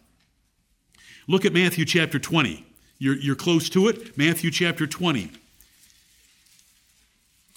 Look 1.28 1.46
at 1.46 1.54
Matthew 1.54 1.86
chapter 1.86 2.20
20. 2.20 2.66
You're, 3.00 3.16
you're 3.16 3.36
close 3.36 3.70
to 3.70 3.88
it. 3.88 4.18
Matthew 4.18 4.52
chapter 4.52 4.86
20. 4.86 5.32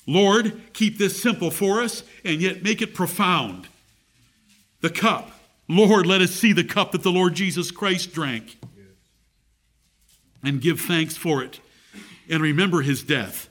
Lord, 0.07 0.61
keep 0.73 0.99
this 0.99 1.21
simple 1.21 1.51
for 1.51 1.81
us 1.81 2.05
and 2.25 2.41
yet 2.41 2.63
make 2.63 2.81
it 2.81 2.95
profound. 2.95 3.67
The 4.81 4.91
cup. 4.91 5.33
Lord, 5.69 6.07
let 6.07 6.21
us 6.21 6.31
see 6.31 6.53
the 6.53 6.63
cup 6.63 6.93
that 6.93 7.03
the 7.03 7.11
Lord 7.11 7.35
Jesus 7.35 7.73
Christ 7.73 8.13
drank 8.13 8.57
and 10.45 10.61
give 10.61 10.81
thanks 10.81 11.17
for 11.17 11.43
it 11.43 11.59
and 12.29 12.41
remember 12.41 12.83
his 12.83 13.03
death 13.03 13.49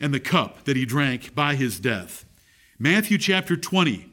and 0.00 0.12
the 0.12 0.20
cup 0.20 0.64
that 0.64 0.76
he 0.76 0.84
drank 0.84 1.34
by 1.34 1.54
his 1.54 1.80
death. 1.80 2.24
Matthew 2.78 3.18
chapter 3.18 3.56
20, 3.56 4.08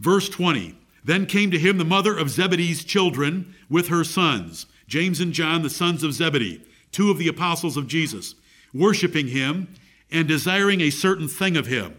verse 0.00 0.28
20. 0.28 0.74
Then 1.04 1.24
came 1.26 1.50
to 1.52 1.58
him 1.58 1.78
the 1.78 1.84
mother 1.84 2.16
of 2.16 2.28
Zebedee's 2.28 2.84
children 2.84 3.54
with 3.70 3.88
her 3.88 4.04
sons, 4.04 4.66
James 4.86 5.20
and 5.20 5.32
John, 5.32 5.62
the 5.62 5.70
sons 5.70 6.02
of 6.02 6.12
Zebedee, 6.12 6.62
two 6.92 7.10
of 7.10 7.16
the 7.16 7.28
apostles 7.28 7.78
of 7.78 7.86
Jesus, 7.86 8.34
worshiping 8.74 9.28
him 9.28 9.68
and 10.10 10.28
desiring 10.28 10.80
a 10.80 10.90
certain 10.90 11.26
thing 11.26 11.56
of 11.56 11.66
him. 11.66 11.98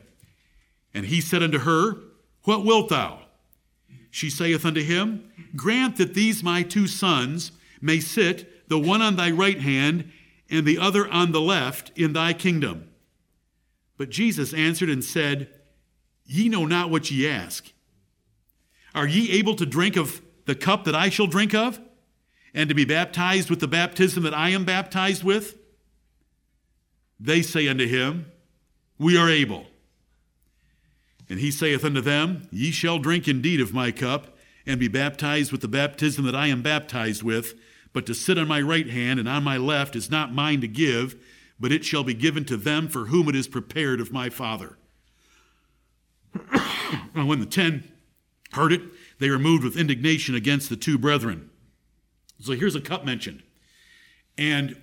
And 0.94 1.06
he 1.06 1.22
said 1.22 1.42
unto 1.42 1.60
her, 1.60 1.98
What 2.44 2.66
wilt 2.66 2.90
thou? 2.90 3.22
She 4.12 4.30
saith 4.30 4.66
unto 4.66 4.84
him, 4.84 5.32
Grant 5.56 5.98
that 5.98 6.14
these 6.14 6.44
my 6.44 6.64
two 6.64 6.88
sons 6.88 7.52
may 7.82 8.00
sit, 8.00 8.68
the 8.70 8.80
one 8.80 9.02
on 9.02 9.16
thy 9.16 9.32
right 9.32 9.60
hand 9.60 10.12
and 10.50 10.66
the 10.66 10.78
other 10.78 11.08
on 11.08 11.32
the 11.32 11.42
left, 11.42 11.92
in 11.96 12.14
thy 12.14 12.34
kingdom. 12.34 12.90
But 13.98 14.10
Jesus 14.10 14.54
answered 14.54 14.90
and 14.90 15.04
said, 15.04 15.50
Ye 16.26 16.50
know 16.50 16.66
not 16.66 16.90
what 16.90 17.12
ye 17.12 17.28
ask. 17.28 17.72
Are 18.96 19.08
ye 19.08 19.32
able 19.32 19.56
to 19.56 19.66
drink 19.66 19.96
of 19.96 20.22
the 20.46 20.56
cup 20.56 20.84
that 20.86 20.96
I 20.96 21.10
shall 21.10 21.28
drink 21.28 21.54
of, 21.54 21.80
and 22.54 22.70
to 22.70 22.76
be 22.76 22.86
baptized 22.86 23.50
with 23.50 23.60
the 23.60 23.68
baptism 23.68 24.24
that 24.24 24.34
I 24.34 24.50
am 24.50 24.66
baptized 24.66 25.24
with? 25.24 25.58
They 27.20 27.42
say 27.42 27.68
unto 27.68 27.88
him, 27.88 28.32
We 28.98 29.18
are 29.18 29.30
able. 29.30 29.68
And 31.30 31.40
he 31.40 31.52
saith 31.52 31.86
unto 31.86 32.02
them, 32.02 32.48
Ye 32.52 32.72
shall 32.72 32.98
drink 32.98 33.28
indeed 33.28 33.62
of 33.62 33.74
my 33.74 33.92
cup, 33.92 34.38
and 34.66 34.80
be 34.80 34.88
baptized 34.88 35.52
with 35.52 35.62
the 35.62 35.68
baptism 35.68 36.26
that 36.26 36.36
I 36.36 36.48
am 36.48 36.62
baptized 36.62 37.22
with. 37.22 37.54
But 37.94 38.06
to 38.06 38.14
sit 38.14 38.38
on 38.38 38.48
my 38.48 38.62
right 38.62 38.88
hand 38.88 39.20
and 39.20 39.28
on 39.28 39.44
my 39.44 39.58
left 39.58 39.96
is 39.96 40.12
not 40.12 40.34
mine 40.34 40.62
to 40.62 40.68
give, 40.68 41.16
but 41.60 41.72
it 41.72 41.84
shall 41.84 42.04
be 42.04 42.14
given 42.14 42.46
to 42.46 42.58
them 42.58 42.88
for 42.88 43.06
whom 43.06 43.28
it 43.28 43.36
is 43.36 43.48
prepared 43.48 44.00
of 44.00 44.12
my 44.12 44.30
Father. 44.30 44.78
and 47.16 47.28
when 47.28 47.40
the 47.40 47.46
ten 47.46 47.92
heard 48.54 48.72
it, 48.72 48.82
they 49.20 49.30
were 49.30 49.40
moved 49.40 49.64
with 49.64 49.78
indignation 49.78 50.36
against 50.36 50.70
the 50.70 50.76
two 50.76 50.98
brethren. 50.98 51.50
So 52.40 52.54
here's 52.54 52.76
a 52.76 52.82
cup 52.82 53.04
mentioned. 53.04 53.44
And 54.38 54.78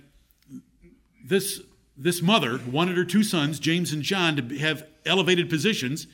this, 1.23 1.61
this 1.97 2.21
mother 2.21 2.59
wanted 2.69 2.97
her 2.97 3.05
two 3.05 3.23
sons, 3.23 3.59
James 3.59 3.91
and 3.91 4.03
John, 4.03 4.35
to 4.35 4.57
have 4.59 4.85
elevated 5.05 5.49
positions 5.49 6.07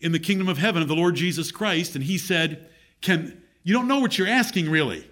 in 0.00 0.12
the 0.12 0.18
kingdom 0.18 0.48
of 0.48 0.58
heaven 0.58 0.82
of 0.82 0.88
the 0.88 0.94
Lord 0.94 1.16
Jesus 1.16 1.50
Christ. 1.50 1.94
And 1.94 2.04
he 2.04 2.18
said, 2.18 2.68
Can 3.00 3.42
you 3.64 3.72
don't 3.74 3.88
know 3.88 3.98
what 3.98 4.16
you're 4.16 4.28
asking 4.28 4.70
really? 4.70 5.08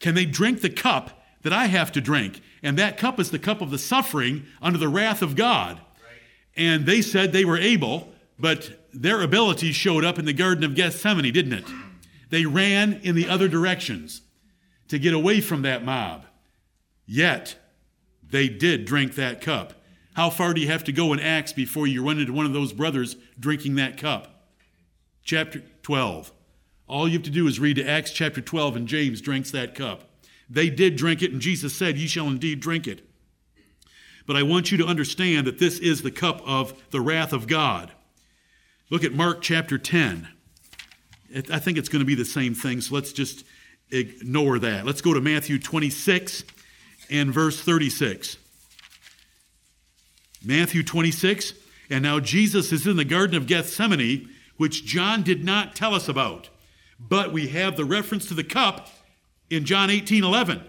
Can 0.00 0.14
they 0.14 0.24
drink 0.24 0.60
the 0.60 0.70
cup 0.70 1.22
that 1.42 1.52
I 1.52 1.66
have 1.66 1.92
to 1.92 2.00
drink? 2.00 2.40
And 2.62 2.78
that 2.78 2.96
cup 2.96 3.20
is 3.20 3.30
the 3.30 3.38
cup 3.38 3.60
of 3.60 3.70
the 3.70 3.78
suffering 3.78 4.46
under 4.60 4.78
the 4.78 4.88
wrath 4.88 5.22
of 5.22 5.36
God. 5.36 5.80
And 6.56 6.86
they 6.86 7.02
said 7.02 7.32
they 7.32 7.44
were 7.44 7.58
able, 7.58 8.12
but 8.38 8.86
their 8.92 9.22
ability 9.22 9.72
showed 9.72 10.04
up 10.04 10.18
in 10.18 10.24
the 10.24 10.32
Garden 10.32 10.64
of 10.64 10.74
Gethsemane, 10.74 11.32
didn't 11.32 11.52
it? 11.52 11.64
They 12.30 12.46
ran 12.46 12.94
in 13.02 13.14
the 13.14 13.28
other 13.28 13.48
directions 13.48 14.22
to 14.88 14.98
get 14.98 15.14
away 15.14 15.40
from 15.40 15.62
that 15.62 15.84
mob. 15.84 16.26
Yet, 17.06 17.56
they 18.22 18.48
did 18.48 18.84
drink 18.84 19.14
that 19.14 19.40
cup. 19.40 19.74
How 20.14 20.30
far 20.30 20.54
do 20.54 20.60
you 20.60 20.68
have 20.68 20.84
to 20.84 20.92
go 20.92 21.12
in 21.12 21.20
Acts 21.20 21.52
before 21.52 21.86
you 21.86 22.04
run 22.04 22.18
into 22.18 22.32
one 22.32 22.46
of 22.46 22.52
those 22.52 22.72
brothers 22.72 23.16
drinking 23.38 23.74
that 23.76 23.96
cup? 23.96 24.48
Chapter 25.24 25.62
12. 25.82 26.32
All 26.86 27.08
you 27.08 27.14
have 27.14 27.22
to 27.22 27.30
do 27.30 27.46
is 27.46 27.58
read 27.58 27.76
to 27.76 27.88
Acts 27.88 28.10
chapter 28.10 28.40
12, 28.40 28.76
and 28.76 28.88
James 28.88 29.20
drinks 29.20 29.50
that 29.50 29.74
cup. 29.74 30.04
They 30.48 30.68
did 30.68 30.96
drink 30.96 31.22
it, 31.22 31.32
and 31.32 31.40
Jesus 31.40 31.74
said, 31.74 31.96
Ye 31.96 32.06
shall 32.06 32.28
indeed 32.28 32.60
drink 32.60 32.86
it. 32.86 33.08
But 34.26 34.36
I 34.36 34.42
want 34.42 34.70
you 34.70 34.78
to 34.78 34.86
understand 34.86 35.46
that 35.46 35.58
this 35.58 35.78
is 35.78 36.02
the 36.02 36.10
cup 36.10 36.42
of 36.46 36.90
the 36.90 37.00
wrath 37.00 37.32
of 37.32 37.46
God. 37.46 37.92
Look 38.90 39.04
at 39.04 39.12
Mark 39.12 39.40
chapter 39.40 39.78
10. 39.78 40.28
I 41.50 41.58
think 41.58 41.78
it's 41.78 41.88
going 41.88 42.00
to 42.00 42.06
be 42.06 42.14
the 42.14 42.24
same 42.24 42.54
thing, 42.54 42.80
so 42.80 42.94
let's 42.94 43.12
just 43.12 43.44
ignore 43.90 44.58
that. 44.58 44.86
Let's 44.86 45.00
go 45.00 45.14
to 45.14 45.20
Matthew 45.20 45.58
26 45.58 46.44
and 47.10 47.32
verse 47.32 47.60
36. 47.60 48.36
Matthew 50.44 50.82
26, 50.82 51.54
and 51.90 52.02
now 52.02 52.20
Jesus 52.20 52.70
is 52.72 52.86
in 52.86 52.96
the 52.96 53.04
Garden 53.04 53.36
of 53.36 53.46
Gethsemane, 53.46 54.28
which 54.58 54.84
John 54.84 55.22
did 55.22 55.44
not 55.44 55.74
tell 55.74 55.94
us 55.94 56.08
about. 56.08 56.50
But 56.98 57.32
we 57.32 57.48
have 57.48 57.76
the 57.76 57.84
reference 57.84 58.26
to 58.26 58.34
the 58.34 58.44
cup 58.44 58.88
in 59.50 59.64
John 59.64 59.90
18 59.90 60.24
11. 60.24 60.62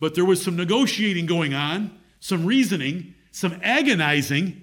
But 0.00 0.14
there 0.14 0.24
was 0.24 0.42
some 0.42 0.56
negotiating 0.56 1.26
going 1.26 1.54
on, 1.54 1.98
some 2.20 2.44
reasoning, 2.44 3.14
some 3.30 3.58
agonizing. 3.62 4.62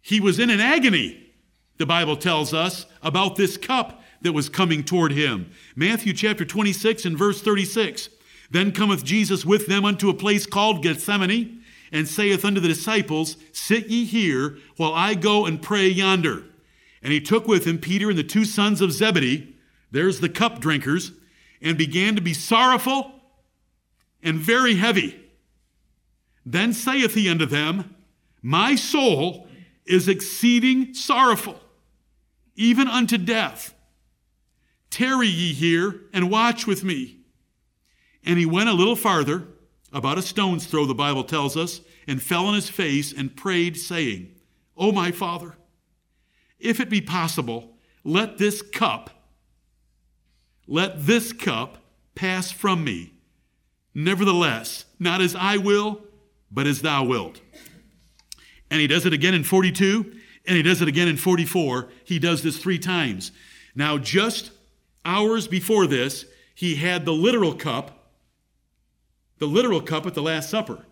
He 0.00 0.20
was 0.20 0.38
in 0.38 0.50
an 0.50 0.60
agony, 0.60 1.32
the 1.78 1.86
Bible 1.86 2.16
tells 2.16 2.54
us, 2.54 2.86
about 3.02 3.36
this 3.36 3.56
cup 3.56 4.02
that 4.22 4.32
was 4.32 4.48
coming 4.48 4.84
toward 4.84 5.12
him. 5.12 5.50
Matthew 5.74 6.12
chapter 6.12 6.44
26 6.44 7.04
and 7.04 7.18
verse 7.18 7.42
36. 7.42 8.10
Then 8.50 8.72
cometh 8.72 9.04
Jesus 9.04 9.44
with 9.44 9.66
them 9.66 9.84
unto 9.84 10.10
a 10.10 10.14
place 10.14 10.46
called 10.46 10.82
Gethsemane, 10.82 11.62
and 11.92 12.06
saith 12.06 12.44
unto 12.44 12.60
the 12.60 12.68
disciples, 12.68 13.36
Sit 13.52 13.88
ye 13.88 14.04
here, 14.04 14.58
while 14.76 14.94
I 14.94 15.14
go 15.14 15.46
and 15.46 15.60
pray 15.60 15.88
yonder. 15.88 16.44
And 17.02 17.12
he 17.12 17.20
took 17.20 17.46
with 17.46 17.66
him 17.66 17.78
Peter 17.78 18.10
and 18.10 18.18
the 18.18 18.24
two 18.24 18.44
sons 18.44 18.80
of 18.80 18.92
Zebedee, 18.92 19.56
there's 19.90 20.20
the 20.20 20.28
cup 20.28 20.60
drinkers, 20.60 21.12
and 21.62 21.76
began 21.76 22.14
to 22.14 22.20
be 22.20 22.34
sorrowful 22.34 23.12
and 24.22 24.38
very 24.38 24.76
heavy. 24.76 25.20
Then 26.44 26.72
saith 26.72 27.14
he 27.14 27.28
unto 27.28 27.46
them, 27.46 27.94
My 28.42 28.74
soul 28.74 29.46
is 29.86 30.08
exceeding 30.08 30.94
sorrowful, 30.94 31.60
even 32.54 32.88
unto 32.88 33.18
death. 33.18 33.74
Tarry 34.90 35.28
ye 35.28 35.52
here 35.52 36.02
and 36.12 36.30
watch 36.30 36.66
with 36.66 36.84
me. 36.84 37.18
And 38.24 38.38
he 38.38 38.46
went 38.46 38.68
a 38.68 38.74
little 38.74 38.96
farther, 38.96 39.46
about 39.92 40.18
a 40.18 40.22
stone's 40.22 40.66
throw, 40.66 40.86
the 40.86 40.94
Bible 40.94 41.24
tells 41.24 41.56
us, 41.56 41.80
and 42.06 42.22
fell 42.22 42.46
on 42.46 42.54
his 42.54 42.68
face 42.68 43.12
and 43.12 43.36
prayed, 43.36 43.76
saying, 43.76 44.34
O 44.76 44.92
my 44.92 45.10
Father, 45.10 45.56
if 46.60 46.80
it 46.80 46.88
be 46.88 47.00
possible, 47.00 47.76
let 48.04 48.38
this 48.38 48.62
cup, 48.62 49.10
let 50.66 51.06
this 51.06 51.32
cup 51.32 51.78
pass 52.14 52.50
from 52.50 52.84
me. 52.84 53.14
Nevertheless, 53.94 54.84
not 54.98 55.20
as 55.20 55.34
I 55.34 55.56
will, 55.56 56.02
but 56.50 56.66
as 56.66 56.82
thou 56.82 57.04
wilt. 57.04 57.40
And 58.70 58.80
he 58.80 58.86
does 58.86 59.04
it 59.04 59.12
again 59.12 59.34
in 59.34 59.42
42, 59.42 60.12
and 60.46 60.56
he 60.56 60.62
does 60.62 60.80
it 60.80 60.88
again 60.88 61.08
in 61.08 61.16
44. 61.16 61.88
He 62.04 62.18
does 62.18 62.42
this 62.42 62.58
three 62.58 62.78
times. 62.78 63.32
Now, 63.74 63.98
just 63.98 64.52
hours 65.04 65.48
before 65.48 65.86
this, 65.86 66.24
he 66.54 66.76
had 66.76 67.04
the 67.04 67.12
literal 67.12 67.54
cup, 67.54 68.12
the 69.38 69.46
literal 69.46 69.80
cup 69.80 70.06
at 70.06 70.14
the 70.14 70.22
Last 70.22 70.50
Supper. 70.50 70.84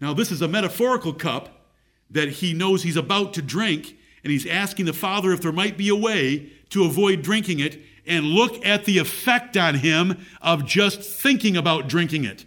Now, 0.00 0.14
this 0.14 0.30
is 0.30 0.40
a 0.40 0.48
metaphorical 0.48 1.12
cup 1.12 1.66
that 2.10 2.28
he 2.28 2.54
knows 2.54 2.82
he's 2.82 2.96
about 2.96 3.34
to 3.34 3.42
drink, 3.42 3.96
and 4.22 4.32
he's 4.32 4.46
asking 4.46 4.86
the 4.86 4.92
Father 4.92 5.32
if 5.32 5.40
there 5.40 5.52
might 5.52 5.76
be 5.76 5.88
a 5.88 5.96
way 5.96 6.52
to 6.70 6.84
avoid 6.84 7.22
drinking 7.22 7.60
it, 7.60 7.80
and 8.06 8.26
look 8.26 8.64
at 8.64 8.84
the 8.84 8.98
effect 8.98 9.56
on 9.56 9.76
him 9.76 10.26
of 10.40 10.66
just 10.66 11.00
thinking 11.02 11.56
about 11.56 11.88
drinking 11.88 12.24
it. 12.24 12.44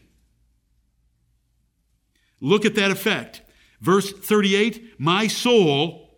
Look 2.40 2.66
at 2.66 2.76
that 2.76 2.92
effect. 2.92 3.42
Verse 3.80 4.12
38 4.12 5.00
My 5.00 5.28
soul 5.28 6.10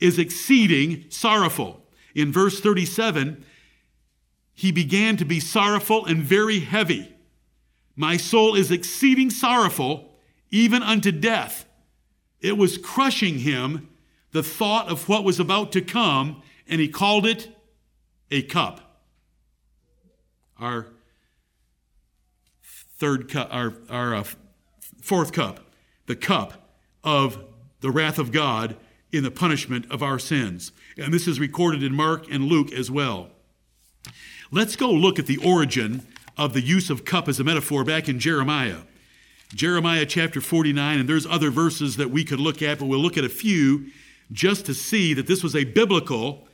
is 0.00 0.18
exceeding 0.18 1.04
sorrowful. 1.10 1.82
In 2.14 2.32
verse 2.32 2.60
37, 2.60 3.44
he 4.54 4.72
began 4.72 5.16
to 5.16 5.24
be 5.24 5.40
sorrowful 5.40 6.04
and 6.06 6.22
very 6.22 6.60
heavy. 6.60 7.14
My 7.96 8.16
soul 8.16 8.54
is 8.54 8.70
exceeding 8.70 9.30
sorrowful, 9.30 10.16
even 10.50 10.82
unto 10.82 11.12
death. 11.12 11.66
It 12.40 12.56
was 12.56 12.78
crushing 12.78 13.40
him, 13.40 13.89
the 14.32 14.42
thought 14.42 14.88
of 14.88 15.08
what 15.08 15.24
was 15.24 15.40
about 15.40 15.72
to 15.72 15.80
come, 15.80 16.42
and 16.68 16.80
he 16.80 16.88
called 16.88 17.26
it 17.26 17.48
a 18.30 18.42
cup. 18.42 19.02
Our 20.58 20.86
third 22.62 23.28
cup, 23.28 23.48
our, 23.50 23.74
our 23.88 24.14
uh, 24.14 24.24
fourth 25.00 25.32
cup, 25.32 25.60
the 26.06 26.16
cup 26.16 26.76
of 27.02 27.42
the 27.80 27.90
wrath 27.90 28.18
of 28.18 28.30
God 28.30 28.76
in 29.12 29.24
the 29.24 29.30
punishment 29.30 29.90
of 29.90 30.02
our 30.02 30.18
sins. 30.18 30.70
And 30.96 31.12
this 31.12 31.26
is 31.26 31.40
recorded 31.40 31.82
in 31.82 31.94
Mark 31.94 32.30
and 32.30 32.44
Luke 32.44 32.72
as 32.72 32.90
well. 32.90 33.30
Let's 34.52 34.76
go 34.76 34.90
look 34.90 35.18
at 35.18 35.26
the 35.26 35.38
origin 35.38 36.06
of 36.36 36.52
the 36.52 36.60
use 36.60 36.90
of 36.90 37.04
cup 37.04 37.28
as 37.28 37.40
a 37.40 37.44
metaphor 37.44 37.84
back 37.84 38.08
in 38.08 38.18
Jeremiah. 38.18 38.80
Jeremiah 39.54 40.06
chapter 40.06 40.40
49, 40.40 41.00
and 41.00 41.08
there's 41.08 41.26
other 41.26 41.50
verses 41.50 41.96
that 41.96 42.10
we 42.10 42.24
could 42.24 42.38
look 42.38 42.62
at, 42.62 42.78
but 42.78 42.86
we'll 42.86 43.00
look 43.00 43.18
at 43.18 43.24
a 43.24 43.28
few 43.28 43.86
just 44.32 44.66
to 44.66 44.74
see 44.74 45.14
that 45.14 45.26
this 45.26 45.42
was 45.42 45.56
a 45.56 45.64
biblical, 45.64 46.46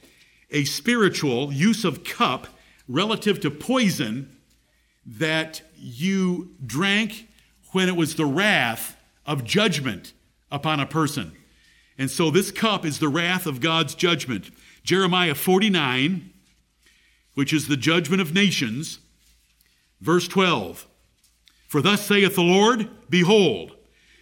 a 0.50 0.64
spiritual 0.64 1.52
use 1.52 1.84
of 1.84 2.04
cup 2.04 2.48
relative 2.88 3.40
to 3.40 3.50
poison 3.50 4.36
that 5.04 5.62
you 5.76 6.54
drank 6.64 7.28
when 7.72 7.88
it 7.88 7.96
was 7.96 8.14
the 8.14 8.26
wrath 8.26 8.96
of 9.26 9.44
judgment 9.44 10.12
upon 10.50 10.80
a 10.80 10.86
person. 10.86 11.32
And 11.98 12.10
so 12.10 12.30
this 12.30 12.50
cup 12.50 12.84
is 12.84 12.98
the 12.98 13.08
wrath 13.08 13.46
of 13.46 13.60
God's 13.60 13.94
judgment. 13.94 14.50
Jeremiah 14.82 15.34
49, 15.34 16.30
which 17.34 17.52
is 17.52 17.68
the 17.68 17.76
judgment 17.76 18.20
of 18.20 18.34
nations. 18.34 18.98
Verse 20.00 20.28
12 20.28 20.86
For 21.68 21.80
thus 21.80 22.04
saith 22.06 22.34
the 22.34 22.42
Lord, 22.42 22.88
Behold, 23.08 23.76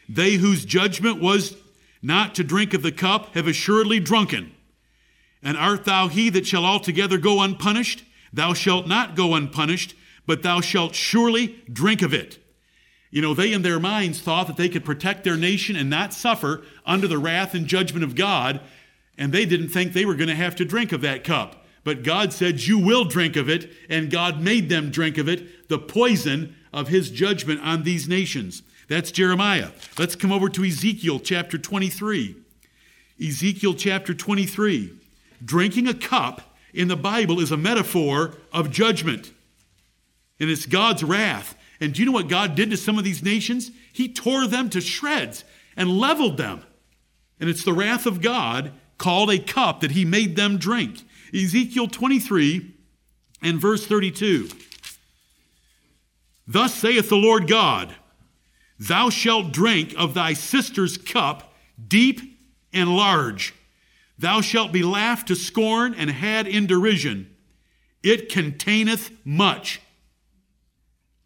they 0.09 0.35
whose 0.35 0.65
judgment 0.65 1.21
was 1.21 1.57
not 2.05 2.35
to 2.35 2.45
drink 2.45 2.75
of 2.75 2.83
the 2.83 2.93
cup 2.93 3.35
have 3.35 3.49
assuredly 3.49 3.99
drunken. 3.99 4.53
And 5.43 5.57
art 5.57 5.85
thou 5.85 6.09
he 6.09 6.29
that 6.31 6.47
shall 6.47 6.65
altogether 6.65 7.17
go 7.17 7.41
unpunished? 7.41 8.05
Thou 8.31 8.53
shalt 8.53 8.87
not 8.87 9.17
go 9.17 9.35
unpunished, 9.35 9.95
but 10.27 10.43
thou 10.43 10.61
shalt 10.61 10.95
surely 10.95 11.63
drink 11.73 12.03
of 12.03 12.13
it. 12.13 12.39
You 13.11 13.23
know, 13.23 13.33
they 13.33 13.53
in 13.53 13.63
their 13.63 13.81
minds 13.81 14.21
thought 14.21 14.49
that 14.49 14.57
they 14.57 14.69
could 14.69 14.85
protect 14.85 15.25
their 15.25 15.37
nation 15.37 15.77
and 15.77 15.89
not 15.89 16.13
suffer 16.13 16.63
under 16.85 17.07
the 17.07 17.19
wrath 17.19 17.55
and 17.55 17.67
judgment 17.67 18.05
of 18.05 18.15
God, 18.15 18.61
and 19.17 19.33
they 19.33 19.47
didn't 19.47 19.69
think 19.69 19.93
they 19.93 20.05
were 20.05 20.15
going 20.15 20.29
to 20.29 20.35
have 20.35 20.57
to 20.57 20.65
drink 20.65 20.93
of 20.93 21.01
that 21.01 21.25
cup. 21.25 21.65
But 21.85 22.03
God 22.03 22.33
said, 22.33 22.63
You 22.63 22.79
will 22.79 23.05
drink 23.05 23.37
of 23.37 23.49
it, 23.49 23.71
and 23.89 24.11
God 24.11 24.41
made 24.41 24.69
them 24.69 24.91
drink 24.91 25.17
of 25.17 25.29
it, 25.29 25.69
the 25.69 25.79
poison 25.79 26.57
of 26.73 26.89
his 26.89 27.11
judgment 27.11 27.61
on 27.61 27.85
these 27.85 28.09
nations. 28.09 28.63
That's 28.89 29.11
Jeremiah. 29.11 29.71
Let's 29.99 30.17
come 30.17 30.33
over 30.33 30.49
to 30.51 30.65
Ezekiel 30.65 31.21
chapter 31.21 31.57
23. 31.57 32.37
Ezekiel 33.25 33.75
chapter 33.75 34.13
23. 34.13 34.93
Drinking 35.45 35.89
a 35.89 35.95
cup 35.95 36.57
in 36.73 36.89
the 36.89 36.97
Bible 36.97 37.41
is 37.41 37.51
a 37.51 37.57
metaphor 37.57 38.35
of 38.53 38.71
judgment, 38.71 39.33
and 40.41 40.51
it's 40.51 40.67
God's 40.67 41.05
wrath. 41.05 41.57
And 41.81 41.95
do 41.95 42.03
you 42.03 42.07
know 42.07 42.13
what 42.13 42.29
God 42.29 42.55
did 42.55 42.71
to 42.71 42.77
some 42.77 42.99
of 42.99 43.05
these 43.05 43.23
nations? 43.23 43.71
He 43.93 44.13
tore 44.13 44.47
them 44.47 44.71
to 44.71 44.81
shreds 44.81 45.45
and 45.77 45.99
leveled 45.99 46.37
them. 46.37 46.63
And 47.41 47.49
it's 47.49 47.65
the 47.65 47.73
wrath 47.73 48.07
of 48.07 48.21
God 48.21 48.73
called 48.99 49.31
a 49.31 49.39
cup 49.39 49.81
that 49.81 49.93
he 49.93 50.05
made 50.05 50.37
them 50.37 50.57
drink. 50.57 51.03
Ezekiel 51.35 51.89
23 51.89 52.75
and 53.43 53.61
verse 53.61 53.87
32. 53.87 54.49
Thus 56.47 56.75
saith 56.75 57.09
the 57.09 57.17
Lord 57.17 57.49
God, 57.49 57.95
Thou 58.79 59.11
shalt 59.11 59.53
drink 59.53 59.95
of 59.97 60.15
thy 60.15 60.33
sister's 60.33 60.97
cup, 60.97 61.55
deep 61.89 62.21
and 62.73 62.95
large. 62.95 63.55
Thou 64.19 64.41
shalt 64.41 64.73
be 64.73 64.83
laughed 64.83 65.29
to 65.29 65.37
scorn 65.37 65.95
and 65.95 66.11
had 66.11 66.47
in 66.47 66.67
derision. 66.67 67.35
It 68.03 68.29
containeth 68.29 69.11
much. 69.25 69.81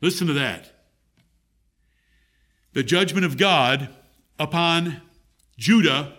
Listen 0.00 0.26
to 0.26 0.32
that. 0.34 0.72
The 2.72 2.82
judgment 2.82 3.26
of 3.26 3.36
God 3.36 3.88
upon 4.38 5.02
Judah, 5.56 6.14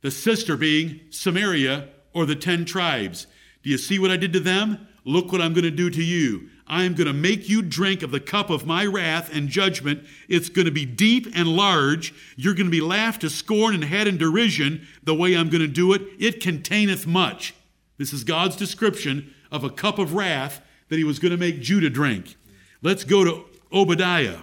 the 0.00 0.10
sister 0.10 0.56
being 0.56 1.00
Samaria, 1.10 1.88
or 2.12 2.26
the 2.26 2.34
ten 2.34 2.64
tribes. 2.64 3.26
Do 3.62 3.70
you 3.70 3.78
see 3.78 3.98
what 3.98 4.10
I 4.10 4.16
did 4.16 4.32
to 4.32 4.40
them? 4.40 4.88
Look 5.04 5.32
what 5.32 5.40
I'm 5.40 5.52
going 5.52 5.64
to 5.64 5.70
do 5.70 5.88
to 5.90 6.02
you. 6.02 6.50
I 6.66 6.84
am 6.84 6.94
going 6.94 7.06
to 7.06 7.12
make 7.12 7.48
you 7.48 7.60
drink 7.62 8.02
of 8.02 8.10
the 8.10 8.20
cup 8.20 8.50
of 8.50 8.66
my 8.66 8.86
wrath 8.86 9.34
and 9.34 9.48
judgment. 9.48 10.04
It's 10.28 10.48
going 10.48 10.66
to 10.66 10.72
be 10.72 10.86
deep 10.86 11.26
and 11.34 11.48
large. 11.48 12.14
You're 12.36 12.54
going 12.54 12.66
to 12.66 12.70
be 12.70 12.80
laughed 12.80 13.22
to 13.22 13.30
scorn 13.30 13.74
and 13.74 13.84
had 13.84 14.06
in 14.06 14.16
derision 14.16 14.86
the 15.02 15.14
way 15.14 15.36
I'm 15.36 15.50
going 15.50 15.62
to 15.62 15.68
do 15.68 15.92
it. 15.92 16.02
It 16.18 16.40
containeth 16.40 17.06
much. 17.06 17.54
This 17.98 18.12
is 18.12 18.24
God's 18.24 18.56
description 18.56 19.34
of 19.50 19.64
a 19.64 19.70
cup 19.70 19.98
of 19.98 20.14
wrath 20.14 20.62
that 20.88 20.96
he 20.96 21.04
was 21.04 21.18
going 21.18 21.32
to 21.32 21.38
make 21.38 21.60
Judah 21.60 21.90
drink. 21.90 22.36
Let's 22.80 23.04
go 23.04 23.24
to 23.24 23.44
Obadiah. 23.72 24.38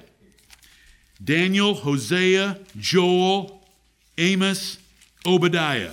Daniel, 1.24 1.74
Hosea, 1.74 2.60
Joel, 2.78 3.62
Amos, 4.18 4.78
Obadiah. 5.26 5.92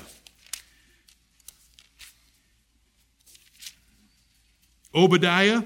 Obadiah 4.94 5.62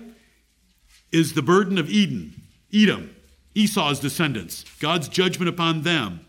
is 1.12 1.34
the 1.34 1.42
burden 1.42 1.78
of 1.78 1.90
Eden, 1.90 2.42
Edom, 2.72 3.14
Esau's 3.54 4.00
descendants, 4.00 4.64
God's 4.80 5.08
judgment 5.08 5.48
upon 5.48 5.82
them. 5.82 6.20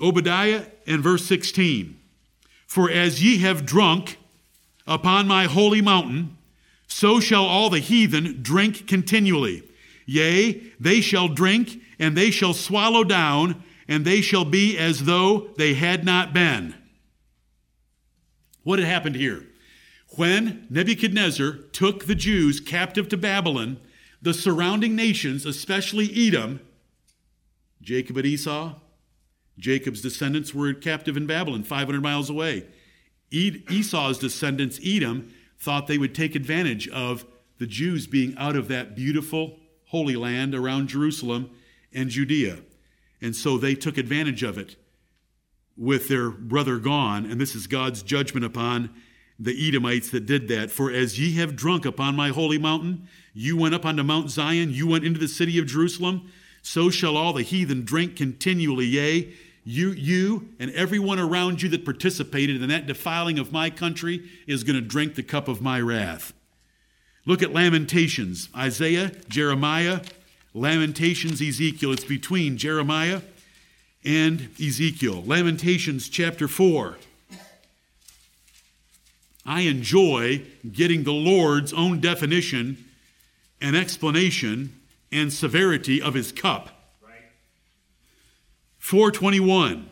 Obadiah 0.00 0.64
and 0.86 1.02
verse 1.02 1.24
16 1.26 1.98
For 2.66 2.90
as 2.90 3.22
ye 3.22 3.38
have 3.38 3.66
drunk 3.66 4.18
upon 4.86 5.26
my 5.26 5.44
holy 5.44 5.80
mountain, 5.80 6.36
so 6.86 7.20
shall 7.20 7.44
all 7.44 7.70
the 7.70 7.80
heathen 7.80 8.42
drink 8.42 8.86
continually. 8.86 9.62
Yea, 10.06 10.72
they 10.78 11.00
shall 11.00 11.28
drink, 11.28 11.80
and 11.98 12.16
they 12.16 12.30
shall 12.30 12.52
swallow 12.52 13.04
down, 13.04 13.62
and 13.88 14.04
they 14.04 14.20
shall 14.20 14.44
be 14.44 14.76
as 14.76 15.04
though 15.04 15.48
they 15.56 15.74
had 15.74 16.04
not 16.04 16.32
been. 16.32 16.74
What 18.62 18.78
had 18.78 18.88
happened 18.88 19.16
here? 19.16 19.46
When 20.16 20.66
Nebuchadnezzar 20.70 21.52
took 21.72 22.04
the 22.04 22.14
Jews 22.14 22.60
captive 22.60 23.08
to 23.08 23.16
Babylon, 23.16 23.78
the 24.22 24.34
surrounding 24.34 24.94
nations, 24.94 25.44
especially 25.44 26.10
Edom, 26.28 26.60
Jacob 27.82 28.16
and 28.18 28.26
Esau, 28.26 28.74
Jacob's 29.58 30.00
descendants 30.00 30.54
were 30.54 30.72
captive 30.72 31.16
in 31.16 31.26
Babylon, 31.26 31.62
500 31.64 32.02
miles 32.02 32.30
away. 32.30 32.66
Esau's 33.30 34.18
descendants, 34.18 34.78
Edom, 34.84 35.32
thought 35.58 35.86
they 35.86 35.98
would 35.98 36.14
take 36.14 36.34
advantage 36.34 36.88
of 36.88 37.24
the 37.58 37.66
Jews 37.66 38.06
being 38.06 38.36
out 38.36 38.56
of 38.56 38.68
that 38.68 38.94
beautiful, 38.94 39.58
Holy 39.86 40.16
Land 40.16 40.54
around 40.54 40.88
Jerusalem 40.88 41.50
and 41.92 42.10
Judea. 42.10 42.58
And 43.20 43.34
so 43.34 43.58
they 43.58 43.74
took 43.74 43.98
advantage 43.98 44.42
of 44.42 44.58
it 44.58 44.76
with 45.76 46.08
their 46.08 46.30
brother 46.30 46.78
gone, 46.78 47.26
and 47.26 47.40
this 47.40 47.54
is 47.54 47.66
God's 47.66 48.02
judgment 48.02 48.44
upon 48.44 48.90
the 49.38 49.68
Edomites 49.68 50.10
that 50.10 50.26
did 50.26 50.48
that. 50.48 50.70
For 50.70 50.90
as 50.90 51.18
ye 51.18 51.34
have 51.36 51.56
drunk 51.56 51.84
upon 51.84 52.16
my 52.16 52.28
holy 52.28 52.58
mountain, 52.58 53.08
you 53.32 53.56
went 53.56 53.74
up 53.74 53.84
unto 53.84 54.02
Mount 54.02 54.30
Zion, 54.30 54.72
you 54.72 54.86
went 54.86 55.04
into 55.04 55.18
the 55.18 55.28
city 55.28 55.58
of 55.58 55.66
Jerusalem, 55.66 56.30
so 56.62 56.88
shall 56.88 57.16
all 57.16 57.32
the 57.32 57.42
heathen 57.42 57.84
drink 57.84 58.16
continually, 58.16 58.86
yea, 58.86 59.32
you, 59.64 59.90
you 59.90 60.50
and 60.58 60.70
everyone 60.72 61.18
around 61.18 61.62
you 61.62 61.68
that 61.70 61.84
participated 61.84 62.62
in 62.62 62.68
that 62.68 62.86
defiling 62.86 63.38
of 63.38 63.50
my 63.50 63.70
country 63.70 64.28
is 64.46 64.62
going 64.62 64.76
to 64.76 64.86
drink 64.86 65.14
the 65.14 65.22
cup 65.22 65.48
of 65.48 65.62
my 65.62 65.80
wrath. 65.80 66.32
Look 67.26 67.42
at 67.42 67.52
Lamentations, 67.52 68.50
Isaiah, 68.54 69.12
Jeremiah, 69.28 70.00
Lamentations, 70.52 71.40
Ezekiel. 71.40 71.92
It's 71.92 72.04
between 72.04 72.58
Jeremiah 72.58 73.22
and 74.04 74.50
Ezekiel. 74.62 75.24
Lamentations 75.24 76.08
chapter 76.10 76.46
4. 76.46 76.98
I 79.46 79.62
enjoy 79.62 80.42
getting 80.70 81.04
the 81.04 81.12
Lord's 81.12 81.72
own 81.72 82.00
definition 82.00 82.84
and 83.60 83.76
explanation 83.76 84.80
and 85.12 85.32
severity 85.32 86.00
of 86.00 86.14
his 86.14 86.32
cup. 86.32 86.70
421 88.78 89.88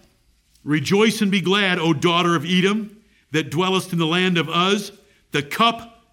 Rejoice 0.64 1.20
and 1.22 1.30
be 1.30 1.40
glad, 1.40 1.78
O 1.78 1.92
daughter 1.92 2.36
of 2.36 2.44
Edom, 2.44 3.02
that 3.32 3.50
dwellest 3.50 3.92
in 3.92 3.98
the 3.98 4.06
land 4.06 4.38
of 4.38 4.48
Uz. 4.48 4.92
The 5.32 5.42
cup 5.42 6.04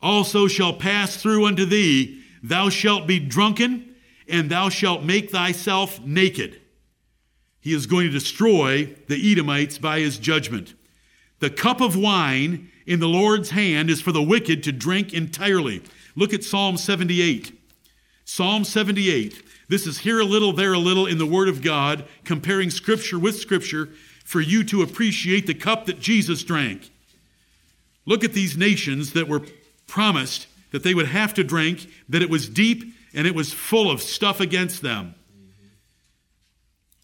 also 0.00 0.46
shall 0.46 0.74
pass 0.74 1.16
through 1.16 1.46
unto 1.46 1.64
thee. 1.64 2.22
Thou 2.42 2.68
shalt 2.68 3.06
be 3.06 3.18
drunken, 3.18 3.96
and 4.28 4.50
thou 4.50 4.68
shalt 4.68 5.02
make 5.02 5.30
thyself 5.30 5.98
naked. 6.00 6.60
He 7.60 7.72
is 7.72 7.86
going 7.86 8.06
to 8.06 8.12
destroy 8.12 8.94
the 9.08 9.32
Edomites 9.32 9.78
by 9.78 10.00
his 10.00 10.18
judgment. 10.18 10.74
The 11.38 11.50
cup 11.50 11.80
of 11.80 11.96
wine 11.96 12.70
in 12.86 13.00
the 13.00 13.08
Lord's 13.08 13.50
hand 13.50 13.90
is 13.90 14.00
for 14.00 14.12
the 14.12 14.22
wicked 14.22 14.62
to 14.64 14.72
drink 14.72 15.12
entirely. 15.12 15.82
Look 16.14 16.32
at 16.32 16.44
Psalm 16.44 16.76
78. 16.76 17.52
Psalm 18.24 18.64
78. 18.64 19.42
This 19.68 19.86
is 19.86 19.98
here 19.98 20.20
a 20.20 20.24
little, 20.24 20.52
there 20.52 20.72
a 20.72 20.78
little 20.78 21.06
in 21.06 21.18
the 21.18 21.26
Word 21.26 21.48
of 21.48 21.62
God, 21.62 22.04
comparing 22.24 22.70
Scripture 22.70 23.18
with 23.18 23.36
Scripture 23.36 23.90
for 24.24 24.40
you 24.40 24.64
to 24.64 24.82
appreciate 24.82 25.46
the 25.46 25.54
cup 25.54 25.86
that 25.86 26.00
Jesus 26.00 26.42
drank. 26.42 26.90
Look 28.06 28.24
at 28.24 28.32
these 28.32 28.56
nations 28.56 29.12
that 29.12 29.28
were 29.28 29.42
promised 29.86 30.46
that 30.70 30.82
they 30.82 30.94
would 30.94 31.08
have 31.08 31.34
to 31.34 31.44
drink, 31.44 31.88
that 32.08 32.22
it 32.22 32.30
was 32.30 32.48
deep 32.48 32.94
and 33.14 33.26
it 33.26 33.34
was 33.34 33.52
full 33.52 33.90
of 33.90 34.02
stuff 34.02 34.40
against 34.40 34.82
them. 34.82 35.14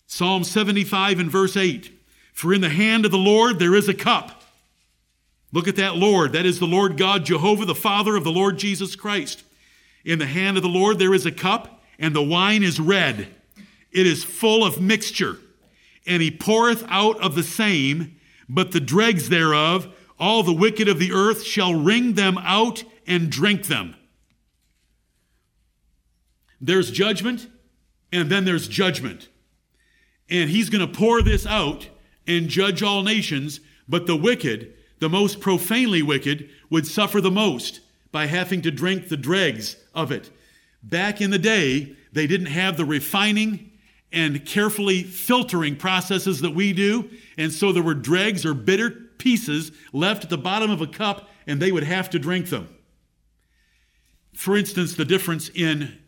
Psalm 0.06 0.44
75 0.44 1.18
and 1.18 1.30
verse 1.30 1.56
8 1.56 1.90
For 2.32 2.52
in 2.52 2.60
the 2.60 2.70
hand 2.70 3.04
of 3.04 3.10
the 3.12 3.18
Lord 3.18 3.58
there 3.58 3.74
is 3.74 3.88
a 3.88 3.94
cup. 3.94 4.42
Look 5.52 5.68
at 5.68 5.76
that 5.76 5.96
Lord. 5.96 6.32
That 6.32 6.46
is 6.46 6.58
the 6.58 6.66
Lord 6.66 6.96
God, 6.96 7.24
Jehovah, 7.24 7.66
the 7.66 7.74
Father 7.74 8.16
of 8.16 8.24
the 8.24 8.32
Lord 8.32 8.58
Jesus 8.58 8.96
Christ. 8.96 9.44
In 10.04 10.18
the 10.18 10.26
hand 10.26 10.56
of 10.56 10.62
the 10.62 10.68
Lord 10.68 10.98
there 10.98 11.14
is 11.14 11.26
a 11.26 11.32
cup 11.32 11.82
and 11.98 12.16
the 12.16 12.22
wine 12.22 12.62
is 12.62 12.80
red. 12.80 13.28
It 13.92 14.06
is 14.06 14.24
full 14.24 14.64
of 14.64 14.80
mixture. 14.80 15.36
And 16.06 16.22
he 16.22 16.30
poureth 16.30 16.84
out 16.88 17.20
of 17.20 17.34
the 17.34 17.42
same, 17.42 18.16
but 18.48 18.72
the 18.72 18.80
dregs 18.80 19.28
thereof, 19.28 19.94
all 20.18 20.42
the 20.42 20.52
wicked 20.52 20.88
of 20.88 20.98
the 20.98 21.12
earth 21.12 21.44
shall 21.44 21.74
wring 21.74 22.14
them 22.14 22.38
out 22.38 22.82
and 23.06 23.30
drink 23.30 23.66
them. 23.66 23.94
There's 26.60 26.90
judgment, 26.90 27.48
and 28.12 28.30
then 28.30 28.44
there's 28.44 28.68
judgment. 28.68 29.28
And 30.30 30.48
he's 30.48 30.70
going 30.70 30.86
to 30.86 30.92
pour 30.92 31.20
this 31.22 31.46
out 31.46 31.88
and 32.26 32.48
judge 32.48 32.82
all 32.82 33.02
nations, 33.02 33.60
but 33.88 34.06
the 34.06 34.16
wicked, 34.16 34.74
the 35.00 35.08
most 35.08 35.40
profanely 35.40 36.02
wicked, 36.02 36.48
would 36.70 36.86
suffer 36.86 37.20
the 37.20 37.30
most 37.30 37.80
by 38.10 38.26
having 38.26 38.62
to 38.62 38.70
drink 38.70 39.08
the 39.08 39.16
dregs 39.16 39.76
of 39.94 40.12
it. 40.12 40.30
Back 40.82 41.20
in 41.20 41.30
the 41.30 41.38
day, 41.38 41.96
they 42.12 42.26
didn't 42.26 42.46
have 42.46 42.76
the 42.76 42.84
refining 42.84 43.70
and 44.12 44.44
carefully 44.44 45.02
filtering 45.02 45.76
processes 45.76 46.40
that 46.42 46.54
we 46.54 46.72
do. 46.72 47.08
And 47.38 47.52
so 47.52 47.72
there 47.72 47.82
were 47.82 47.94
dregs 47.94 48.44
or 48.44 48.54
bitter 48.54 48.90
pieces 49.18 49.72
left 49.92 50.24
at 50.24 50.30
the 50.30 50.38
bottom 50.38 50.70
of 50.70 50.82
a 50.82 50.86
cup, 50.86 51.30
and 51.46 51.60
they 51.60 51.72
would 51.72 51.84
have 51.84 52.10
to 52.10 52.18
drink 52.18 52.50
them. 52.50 52.68
For 54.34 54.56
instance, 54.56 54.94
the 54.94 55.04
difference 55.04 55.48
in 55.54 55.98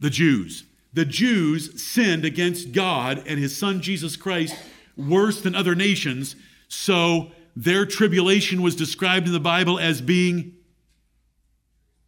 the 0.00 0.10
Jews. 0.10 0.64
The 0.92 1.04
Jews 1.04 1.82
sinned 1.82 2.24
against 2.24 2.72
God 2.72 3.22
and 3.26 3.40
his 3.40 3.56
son 3.56 3.80
Jesus 3.80 4.16
Christ 4.16 4.54
worse 4.96 5.40
than 5.40 5.54
other 5.54 5.74
nations, 5.74 6.36
so 6.68 7.32
their 7.56 7.86
tribulation 7.86 8.62
was 8.62 8.74
described 8.74 9.26
in 9.26 9.32
the 9.32 9.40
Bible 9.40 9.78
as 9.78 10.00
being 10.00 10.54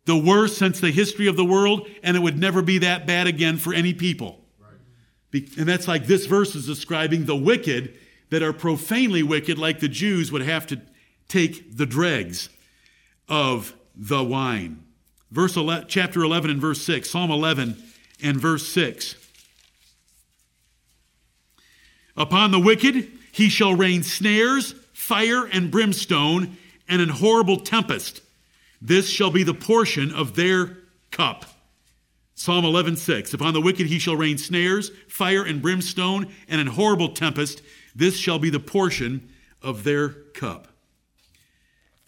the 0.04 0.16
worst 0.16 0.56
since 0.56 0.80
the 0.80 0.90
history 0.90 1.26
of 1.26 1.36
the 1.36 1.44
world, 1.44 1.88
and 2.02 2.16
it 2.16 2.20
would 2.20 2.38
never 2.38 2.62
be 2.62 2.78
that 2.78 3.06
bad 3.06 3.26
again 3.26 3.56
for 3.58 3.74
any 3.74 3.92
people. 3.92 4.44
Right. 4.60 5.48
And 5.58 5.68
that's 5.68 5.88
like 5.88 6.06
this 6.06 6.26
verse 6.26 6.54
is 6.54 6.66
describing 6.66 7.24
the 7.24 7.36
wicked 7.36 7.94
that 8.30 8.42
are 8.42 8.52
profanely 8.52 9.22
wicked, 9.22 9.58
like 9.58 9.80
the 9.80 9.88
Jews 9.88 10.32
would 10.32 10.42
have 10.42 10.66
to 10.68 10.80
take 11.28 11.76
the 11.76 11.86
dregs 11.86 12.48
of 13.28 13.74
the 13.94 14.22
wine. 14.22 14.84
Verse 15.30 15.56
11, 15.56 15.86
chapter 15.88 16.22
11 16.22 16.50
and 16.50 16.60
verse 16.60 16.82
6, 16.82 17.10
Psalm 17.10 17.30
11 17.30 17.76
and 18.22 18.40
verse 18.40 18.66
6. 18.68 19.16
Upon 22.16 22.50
the 22.50 22.60
wicked 22.60 23.10
he 23.32 23.48
shall 23.48 23.74
rain 23.74 24.02
snares, 24.02 24.74
fire, 24.92 25.44
and 25.44 25.70
brimstone, 25.70 26.56
and 26.88 27.02
an 27.02 27.10
horrible 27.10 27.58
tempest. 27.58 28.22
This 28.80 29.08
shall 29.08 29.30
be 29.30 29.42
the 29.42 29.54
portion 29.54 30.12
of 30.12 30.36
their 30.36 30.78
cup. 31.10 31.44
Psalm 32.34 32.64
11:6 32.64 33.32
Upon 33.34 33.54
the 33.54 33.60
wicked 33.60 33.86
he 33.86 33.98
shall 33.98 34.16
rain 34.16 34.38
snares, 34.38 34.90
fire 35.08 35.42
and 35.42 35.62
brimstone, 35.62 36.26
and 36.48 36.60
an 36.60 36.68
horrible 36.68 37.08
tempest. 37.08 37.62
This 37.94 38.16
shall 38.16 38.38
be 38.38 38.50
the 38.50 38.60
portion 38.60 39.28
of 39.62 39.84
their 39.84 40.10
cup. 40.10 40.68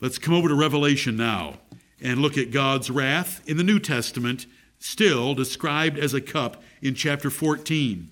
Let's 0.00 0.18
come 0.18 0.34
over 0.34 0.48
to 0.48 0.54
Revelation 0.54 1.16
now 1.16 1.58
and 2.00 2.20
look 2.20 2.38
at 2.38 2.52
God's 2.52 2.90
wrath 2.90 3.42
in 3.46 3.56
the 3.56 3.64
New 3.64 3.78
Testament, 3.78 4.46
still 4.78 5.34
described 5.34 5.98
as 5.98 6.14
a 6.14 6.20
cup 6.20 6.62
in 6.80 6.94
chapter 6.94 7.30
14. 7.30 8.10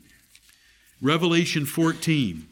Revelation 1.02 1.66
14. 1.66 2.48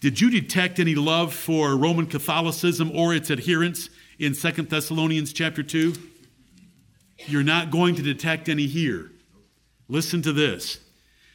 Did 0.00 0.20
you 0.20 0.30
detect 0.30 0.80
any 0.80 0.94
love 0.94 1.32
for 1.32 1.76
Roman 1.76 2.06
Catholicism 2.06 2.90
or 2.94 3.14
its 3.14 3.30
adherents 3.30 3.90
in 4.18 4.34
2 4.34 4.50
Thessalonians 4.62 5.32
chapter 5.32 5.62
2? 5.62 5.94
You're 7.26 7.42
not 7.42 7.70
going 7.70 7.94
to 7.96 8.02
detect 8.02 8.48
any 8.48 8.66
here. 8.66 9.12
Listen 9.88 10.22
to 10.22 10.32
this. 10.32 10.80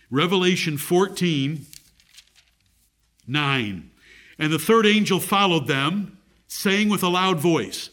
Revelation 0.09 0.77
14, 0.77 1.65
9. 3.27 3.91
And 4.39 4.53
the 4.53 4.59
third 4.59 4.85
angel 4.85 5.19
followed 5.19 5.67
them, 5.67 6.17
saying 6.47 6.89
with 6.89 7.03
a 7.03 7.07
loud 7.07 7.39
voice, 7.39 7.91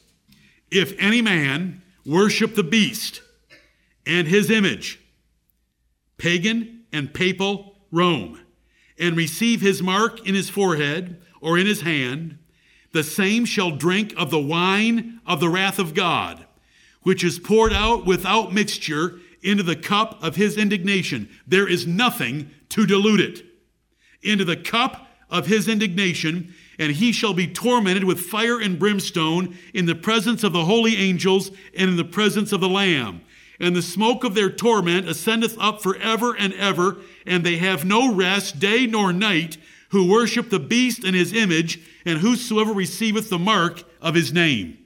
If 0.71 0.95
any 0.99 1.23
man 1.23 1.83
worship 2.05 2.55
the 2.55 2.65
beast 2.65 3.21
and 4.07 4.27
his 4.27 4.51
image, 4.51 5.02
pagan 6.23 6.85
and 6.93 7.13
papal 7.13 7.75
Rome, 7.91 8.41
and 8.97 9.17
receive 9.17 9.61
his 9.61 9.83
mark 9.83 10.25
in 10.27 10.37
his 10.37 10.49
forehead 10.49 11.21
or 11.41 11.59
in 11.59 11.67
his 11.67 11.81
hand, 11.81 12.39
the 12.93 13.03
same 13.03 13.45
shall 13.45 13.73
drink 13.73 14.15
of 14.17 14.31
the 14.31 14.39
wine 14.39 15.21
of 15.27 15.41
the 15.41 15.49
wrath 15.49 15.81
of 15.81 15.95
God, 15.95 16.47
which 17.03 17.25
is 17.25 17.41
poured 17.41 17.73
out 17.73 18.07
without 18.07 18.55
mixture 18.55 19.19
into 19.43 19.65
the 19.65 19.75
cup 19.75 20.23
of 20.23 20.37
his 20.37 20.57
indignation. 20.57 21.29
There 21.45 21.69
is 21.69 21.89
nothing 21.89 22.51
to 22.69 22.87
dilute 22.87 23.21
it. 23.21 23.45
Into 24.23 24.45
the 24.45 24.57
cup 24.57 25.09
of 25.29 25.47
his 25.47 25.67
indignation, 25.67 26.55
and 26.79 26.93
he 26.93 27.11
shall 27.11 27.35
be 27.35 27.49
tormented 27.49 28.05
with 28.05 28.21
fire 28.21 28.61
and 28.61 28.79
brimstone 28.79 29.59
in 29.75 29.87
the 29.87 29.97
presence 29.97 30.45
of 30.45 30.53
the 30.53 30.67
holy 30.67 30.97
angels 30.97 31.51
and 31.77 31.91
in 31.91 31.97
the 31.97 32.05
presence 32.05 32.53
of 32.53 32.61
the 32.61 32.69
Lamb 32.69 33.23
and 33.63 33.77
the 33.77 33.81
smoke 33.81 34.25
of 34.25 34.35
their 34.35 34.51
torment 34.51 35.09
ascendeth 35.09 35.57
up 35.59 35.81
for 35.81 35.97
ever 35.99 36.37
and 36.37 36.53
ever, 36.55 36.97
and 37.25 37.45
they 37.45 37.57
have 37.59 37.85
no 37.85 38.13
rest 38.13 38.59
day 38.59 38.87
nor 38.89 39.13
night, 39.13 39.57
who 39.91 40.11
worship 40.11 40.51
the 40.51 40.59
beast 40.59 41.05
and 41.05 41.15
his 41.15 41.33
image, 41.33 41.81
and 42.05 42.19
whosoever 42.19 42.73
receiveth 42.73 43.31
the 43.31 43.39
mark 43.39 43.85
of 44.01 44.17
his 44.17 44.33
name. 44.33 44.77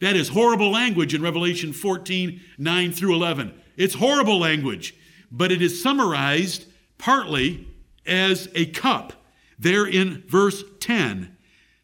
That 0.00 0.16
is 0.16 0.30
horrible 0.30 0.72
language 0.72 1.14
in 1.14 1.22
Revelation 1.22 1.72
14, 1.72 2.40
9 2.58 2.92
through 2.92 3.14
11. 3.14 3.54
It's 3.76 3.94
horrible 3.94 4.40
language, 4.40 4.96
but 5.30 5.52
it 5.52 5.62
is 5.62 5.80
summarized 5.80 6.66
partly 6.98 7.68
as 8.04 8.48
a 8.56 8.66
cup. 8.66 9.12
There 9.56 9.86
in 9.86 10.24
verse 10.26 10.64
10, 10.80 11.36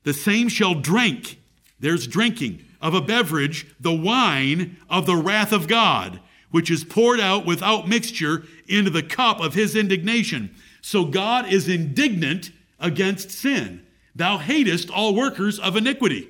the 0.03 0.13
same 0.13 0.49
shall 0.49 0.75
drink, 0.75 1.41
there's 1.79 2.09
drinking, 2.09 2.65
of 2.81 2.95
a 2.95 3.01
beverage, 3.01 3.67
the 3.81 3.93
wine 3.93 4.77
of 4.89 5.07
the 5.07 5.17
wrath 5.17 5.53
of 5.53 5.69
God, 5.69 6.21
which 6.51 6.71
is 6.71 6.85
poured 6.85 7.21
out 7.21 7.45
without 7.45 7.89
mixture 7.89 8.45
into 8.67 8.91
the 8.91 9.03
cup 9.03 9.41
of 9.41 9.55
his 9.55 9.75
indignation. 9.77 10.55
So 10.81 11.05
God 11.05 11.53
is 11.53 11.69
indignant 11.69 12.53
against 12.79 13.31
sin. 13.31 13.85
Thou 14.15 14.39
hatest 14.39 14.91
all 14.91 15.15
workers 15.15 15.59
of 15.59 15.77
iniquity. 15.77 16.29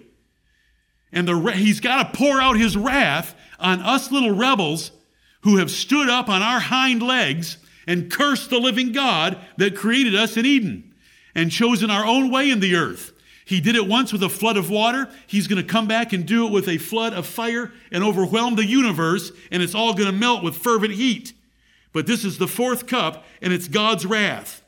And 1.13 1.27
the, 1.27 1.53
he's 1.53 1.81
got 1.81 2.13
to 2.13 2.19
pour 2.19 2.41
out 2.41 2.59
his 2.59 2.77
wrath 2.77 3.35
on 3.59 3.81
us 3.81 4.11
little 4.13 4.35
rebels 4.35 4.93
who 5.43 5.57
have 5.57 5.71
stood 5.71 6.09
up 6.09 6.29
on 6.29 6.43
our 6.43 6.61
hind 6.61 7.03
legs 7.03 7.59
and 7.87 8.11
cursed 8.11 8.51
the 8.51 8.59
living 8.59 8.93
God 8.93 9.39
that 9.57 9.77
created 9.77 10.15
us 10.15 10.37
in 10.37 10.45
Eden 10.45 10.95
and 11.35 11.51
chosen 11.51 11.91
our 11.91 12.05
own 12.05 12.31
way 12.31 12.51
in 12.51 12.61
the 12.61 12.75
earth. 12.75 13.13
He 13.49 13.63
did 13.63 13.77
it 13.77 13.89
once 13.89 14.13
with 14.13 14.23
a 14.23 14.29
flood 14.29 14.59
of 14.59 14.69
water. 14.69 15.09
He's 15.27 15.47
going 15.47 15.61
to 15.61 15.67
come 15.67 15.89
back 15.89 16.13
and 16.13 16.27
do 16.27 16.47
it 16.47 16.53
with 16.53 16.69
a 16.69 16.77
flood 16.77 17.15
of 17.15 17.27
fire 17.27 17.73
and 17.91 18.05
overwhelm 18.05 18.57
the 18.57 18.67
universe, 18.67 19.33
and 19.51 19.63
it's 19.63 19.75
all 19.75 19.95
going 19.95 20.05
to 20.05 20.13
melt 20.13 20.45
with 20.45 20.55
fervent 20.55 20.93
heat. 20.93 21.33
But 21.95 22.07
this 22.07 22.27
is 22.27 22.37
the 22.37 22.47
fourth 22.47 22.87
cup, 22.87 23.25
and 23.41 23.51
it's 23.51 23.67
God's 23.67 24.05
wrath. 24.05 24.63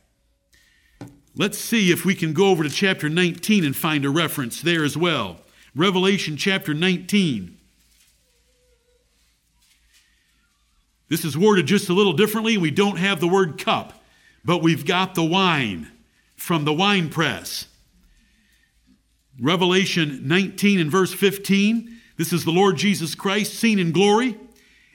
Let's 1.37 1.59
see 1.59 1.93
if 1.93 2.07
we 2.07 2.15
can 2.15 2.33
go 2.33 2.47
over 2.47 2.63
to 2.63 2.71
chapter 2.71 3.11
19 3.11 3.67
and 3.67 3.77
find 3.77 4.07
a 4.07 4.11
reference 4.11 4.63
there 4.63 4.83
as 4.83 4.97
well. 4.97 5.41
Revelation 5.77 6.39
chapter 6.39 6.73
19. 6.73 7.59
This 11.11 11.23
is 11.27 11.37
worded 11.37 11.67
just 11.67 11.91
a 11.91 11.93
little 11.93 12.15
differently. 12.15 12.57
We 12.57 12.71
don't 12.71 12.97
have 12.97 13.21
the 13.21 13.29
word 13.29 13.63
cup, 13.63 14.03
but 14.43 14.63
we've 14.63 14.87
got 14.87 15.15
the 15.15 15.23
wine 15.23 15.93
from 16.35 16.65
the 16.65 16.73
wine 16.73 17.11
press. 17.11 17.67
Revelation 19.39 20.27
19 20.27 20.81
and 20.81 20.91
verse 20.91 21.13
15. 21.13 22.01
This 22.17 22.33
is 22.33 22.45
the 22.45 22.51
Lord 22.51 22.77
Jesus 22.77 23.15
Christ 23.15 23.55
seen 23.55 23.79
in 23.79 23.93
glory 23.93 24.39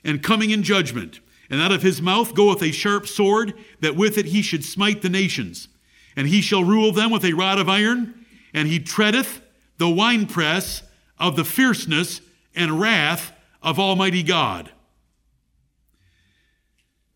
and 0.04 0.24
coming 0.24 0.52
in 0.52 0.63
judgment. 0.63 1.19
And 1.50 1.62
out 1.62 1.71
of 1.71 1.82
his 1.82 2.02
mouth 2.02 2.34
goeth 2.34 2.62
a 2.62 2.71
sharp 2.71 3.08
sword, 3.08 3.54
that 3.80 3.95
with 3.95 4.17
it 4.17 4.28
he 4.28 4.41
should 4.41 4.63
smite 4.63 5.02
the 5.02 5.10
nations. 5.10 5.67
And 6.15 6.28
he 6.28 6.41
shall 6.41 6.63
rule 6.63 6.91
them 6.91 7.12
with 7.12 7.24
a 7.24 7.34
rod 7.34 7.60
of 7.60 7.69
iron, 7.69 8.26
and 8.54 8.67
he 8.67 8.80
treadeth 8.80 9.41
the 9.78 9.89
winepress 9.89 10.84
of 11.19 11.36
the 11.36 11.45
fierceness 11.45 12.21
and 12.56 12.80
wrath 12.80 13.32
of 13.62 13.80
Almighty 13.80 14.24
God. 14.24 14.71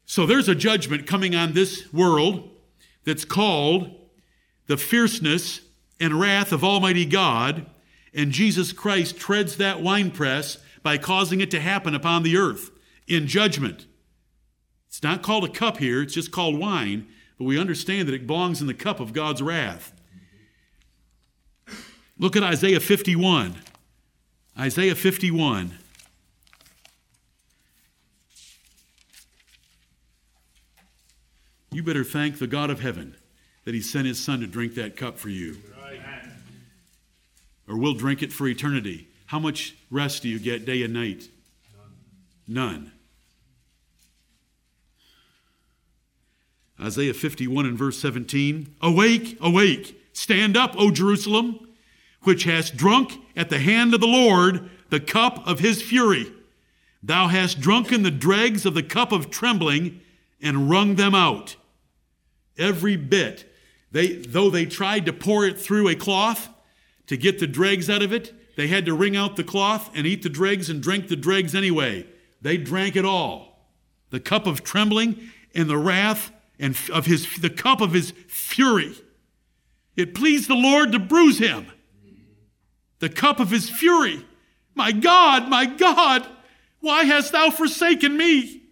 So 0.06 0.26
there's 0.26 0.50
a 0.50 0.56
judgment 0.56 1.06
coming 1.06 1.36
on 1.36 1.54
this 1.54 1.94
world 1.94 2.50
that's 3.06 3.26
called 3.26 3.96
the 4.68 4.78
fierceness 4.78 5.62
and 6.00 6.20
wrath 6.20 6.52
of 6.52 6.64
Almighty 6.64 7.06
God, 7.06 7.66
and 8.14 8.32
Jesus 8.32 8.72
Christ 8.72 9.18
treads 9.18 9.58
that 9.58 9.82
winepress 9.82 10.58
by 10.82 10.98
causing 10.98 11.42
it 11.42 11.52
to 11.52 11.60
happen 11.60 11.94
upon 11.94 12.24
the 12.24 12.38
earth 12.38 12.72
in 13.08 13.28
judgment. 13.28 13.86
It's 14.88 15.04
not 15.04 15.22
called 15.22 15.44
a 15.44 15.50
cup 15.50 15.78
here, 15.78 16.02
it's 16.02 16.14
just 16.14 16.32
called 16.32 16.58
wine, 16.58 17.08
but 17.38 17.46
we 17.46 17.60
understand 17.60 18.08
that 18.08 18.16
it 18.16 18.28
belongs 18.28 18.62
in 18.62 18.68
the 18.68 18.74
cup 18.74 19.00
of 19.00 19.14
God's 19.14 19.42
wrath. 19.42 19.94
Look 22.18 22.36
at 22.36 22.44
Isaiah 22.44 22.80
51. 22.80 23.56
Isaiah 24.58 24.96
51. 24.96 25.78
You 31.72 31.84
better 31.84 32.04
thank 32.04 32.40
the 32.40 32.48
God 32.48 32.70
of 32.70 32.82
heaven 32.82 33.16
that 33.64 33.74
He 33.74 33.82
sent 33.82 34.08
His 34.08 34.22
Son 34.22 34.42
to 34.42 34.48
drink 34.48 34.74
that 34.76 34.98
cup 34.98 35.18
for 35.18 35.30
you. 35.30 35.58
Or 37.70 37.78
we'll 37.78 37.94
drink 37.94 38.22
it 38.24 38.34
for 38.34 38.48
eternity. 38.48 39.08
How 39.28 39.40
much 39.40 39.76
rest 39.92 40.24
do 40.24 40.30
you 40.30 40.40
get 40.40 40.66
day 40.66 40.84
and 40.84 40.94
night? 40.94 41.30
None. 42.48 42.82
None. 42.82 42.92
Isaiah 46.82 47.14
51 47.14 47.66
and 47.66 47.78
verse 47.78 48.00
17 48.00 48.76
Awake, 48.82 49.38
awake, 49.40 50.02
stand 50.14 50.58
up, 50.58 50.76
O 50.78 50.92
Jerusalem 50.92 51.68
which 52.24 52.44
hast 52.44 52.76
drunk 52.76 53.18
at 53.36 53.50
the 53.50 53.60
hand 53.60 53.94
of 53.94 54.02
the 54.02 54.08
Lord 54.08 54.70
the 54.90 55.00
cup 55.00 55.46
of 55.48 55.60
his 55.60 55.82
fury. 55.82 56.32
Thou 57.02 57.28
hast 57.28 57.62
drunken 57.62 58.04
the 58.04 58.12
dregs 58.12 58.66
of 58.66 58.74
the 58.74 58.84
cup 58.84 59.12
of 59.12 59.30
trembling 59.30 60.02
and 60.42 60.70
wrung 60.70 60.96
them 60.96 61.16
out. 61.16 61.56
Every 62.58 62.98
bit. 62.98 63.46
They, 63.92 64.14
though 64.14 64.50
they 64.50 64.66
tried 64.66 65.06
to 65.06 65.14
pour 65.14 65.46
it 65.46 65.58
through 65.58 65.88
a 65.88 65.96
cloth 65.96 66.50
to 67.10 67.18
get 67.18 67.40
the 67.40 67.48
dregs 67.48 67.90
out 67.90 68.02
of 68.02 68.14
it, 68.14 68.34
they 68.56 68.68
had 68.68 68.86
to 68.86 68.94
wring 68.94 69.16
out 69.16 69.36
the 69.36 69.44
cloth 69.44 69.90
and 69.96 70.06
eat 70.06 70.22
the 70.22 70.30
dregs 70.30 70.70
and 70.70 70.82
drink 70.82 71.08
the 71.08 71.16
dregs 71.16 71.56
anyway. 71.56 72.06
They 72.42 72.56
drank 72.56 72.96
it 72.96 73.04
all. 73.04 73.68
The 74.12 74.20
cup 74.20 74.46
of 74.46 74.64
trembling 74.64 75.20
and 75.54 75.70
the 75.70 75.78
wrath 75.78 76.32
and 76.60 76.78
of 76.94 77.08
his 77.08 77.40
the 77.40 77.50
cup 77.50 77.82
of 77.82 77.94
his 77.94 78.12
fury. 78.28 78.96
It 79.96 80.14
pleased 80.14 80.50
the 80.50 80.56
Lord 80.56 80.92
to 80.92 81.00
bruise 81.00 81.40
him 81.40 81.68
the 83.00 83.10
cup 83.10 83.40
of 83.40 83.50
his 83.50 83.70
fury. 83.70 84.24
My 84.76 84.92
God, 84.92 85.50
my 85.50 85.66
God, 85.66 86.28
why 86.80 87.06
hast 87.06 87.32
thou 87.32 87.50
forsaken 87.50 88.16
me? 88.16 88.64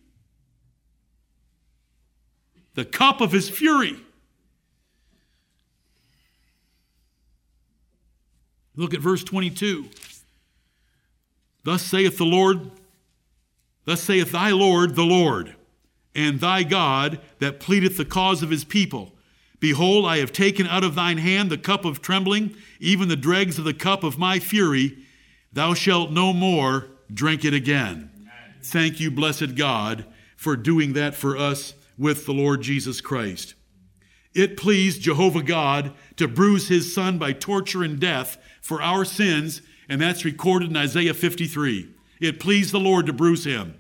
The 2.76 2.86
cup 2.86 3.19
of 3.19 3.32
his 3.32 3.50
fury. 3.50 3.97
Look 8.77 8.93
at 8.93 9.01
verse 9.01 9.23
22. 9.23 9.89
Thus 11.63 11.81
saith 11.81 12.17
the 12.17 12.25
Lord, 12.25 12.71
thus 13.83 14.01
saith 14.01 14.31
thy 14.31 14.51
Lord, 14.51 14.95
the 14.95 15.03
Lord, 15.03 15.55
and 16.15 16.39
thy 16.39 16.63
God 16.63 17.19
that 17.39 17.59
pleadeth 17.59 17.97
the 17.97 18.05
cause 18.05 18.41
of 18.41 18.51
his 18.51 18.63
people. 18.63 19.13
Behold, 19.59 20.05
I 20.05 20.19
have 20.19 20.31
taken 20.31 20.67
out 20.67 20.83
of 20.83 20.95
thine 20.95 21.17
hand 21.17 21.49
the 21.49 21.57
cup 21.57 21.83
of 21.83 22.01
trembling, 22.01 22.55
even 22.79 23.09
the 23.09 23.15
dregs 23.15 23.57
of 23.57 23.65
the 23.65 23.73
cup 23.73 24.03
of 24.03 24.19
my 24.19 24.39
fury. 24.39 24.99
Thou 25.51 25.73
shalt 25.73 26.11
no 26.11 26.31
more 26.31 26.85
drink 27.11 27.43
it 27.43 27.53
again. 27.53 28.11
Thank 28.61 28.99
you, 28.99 29.09
blessed 29.09 29.55
God, 29.55 30.05
for 30.35 30.55
doing 30.55 30.93
that 30.93 31.15
for 31.15 31.35
us 31.35 31.73
with 31.97 32.25
the 32.25 32.33
Lord 32.33 32.61
Jesus 32.61 33.01
Christ. 33.01 33.55
It 34.35 34.55
pleased 34.55 35.01
Jehovah 35.01 35.41
God 35.41 35.93
to 36.17 36.27
bruise 36.27 36.67
his 36.67 36.93
son 36.93 37.17
by 37.17 37.33
torture 37.33 37.83
and 37.83 37.99
death 37.99 38.37
for 38.67 38.82
our 38.82 39.06
sins, 39.06 39.62
and 39.88 40.01
that's 40.01 40.25
recorded 40.25 40.69
in 40.69 40.75
Isaiah 40.75 41.13
53. 41.13 41.89
It 42.19 42.38
pleased 42.38 42.73
the 42.73 42.82
Lord 42.82 43.06
to 43.06 43.13
bruise 43.13 43.45
him. 43.45 43.75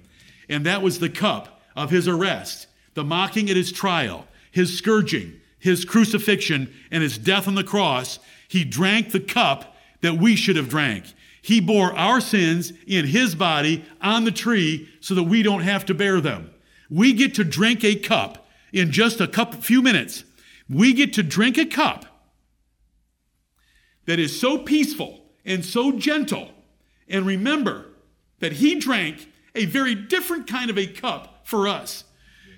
And 0.47 0.65
that 0.65 0.81
was 0.81 0.99
the 0.99 1.09
cup 1.09 1.61
of 1.75 1.89
his 1.89 2.07
arrest, 2.07 2.67
the 2.93 3.03
mocking 3.03 3.49
at 3.49 3.57
his 3.57 3.73
trial, 3.73 4.27
his 4.49 4.77
scourging, 4.77 5.41
his 5.59 5.83
crucifixion 5.83 6.73
and 6.89 7.03
his 7.03 7.17
death 7.17 7.49
on 7.49 7.55
the 7.55 7.65
cross, 7.65 8.19
he 8.47 8.63
drank 8.63 9.11
the 9.11 9.19
cup 9.19 9.75
that 9.99 10.13
we 10.13 10.37
should 10.37 10.55
have 10.55 10.69
drank. 10.69 11.03
He 11.41 11.59
bore 11.59 11.93
our 11.93 12.21
sins 12.21 12.71
in 12.87 13.07
his 13.07 13.35
body 13.35 13.83
on 14.01 14.23
the 14.23 14.31
tree 14.31 14.87
so 15.01 15.15
that 15.15 15.23
we 15.23 15.43
don't 15.43 15.63
have 15.63 15.85
to 15.87 15.93
bear 15.93 16.21
them. 16.21 16.49
We 16.89 17.11
get 17.11 17.35
to 17.35 17.43
drink 17.43 17.83
a 17.83 17.95
cup 17.95 18.47
in 18.71 18.93
just 18.93 19.19
a 19.19 19.27
couple, 19.27 19.59
few 19.59 19.81
minutes. 19.81 20.23
We 20.69 20.93
get 20.93 21.11
to 21.15 21.23
drink 21.23 21.57
a 21.57 21.65
cup 21.65 22.05
that 24.07 24.19
is 24.19 24.39
so 24.39 24.57
peaceful 24.57 25.21
and 25.45 25.63
so 25.63 25.91
gentle. 25.91 26.49
And 27.07 27.25
remember 27.25 27.85
that 28.39 28.53
he 28.53 28.79
drank 28.79 29.29
a 29.53 29.65
very 29.65 29.93
different 29.93 30.47
kind 30.47 30.69
of 30.69 30.77
a 30.77 30.87
cup 30.87 31.41
for 31.43 31.67
us. 31.67 32.03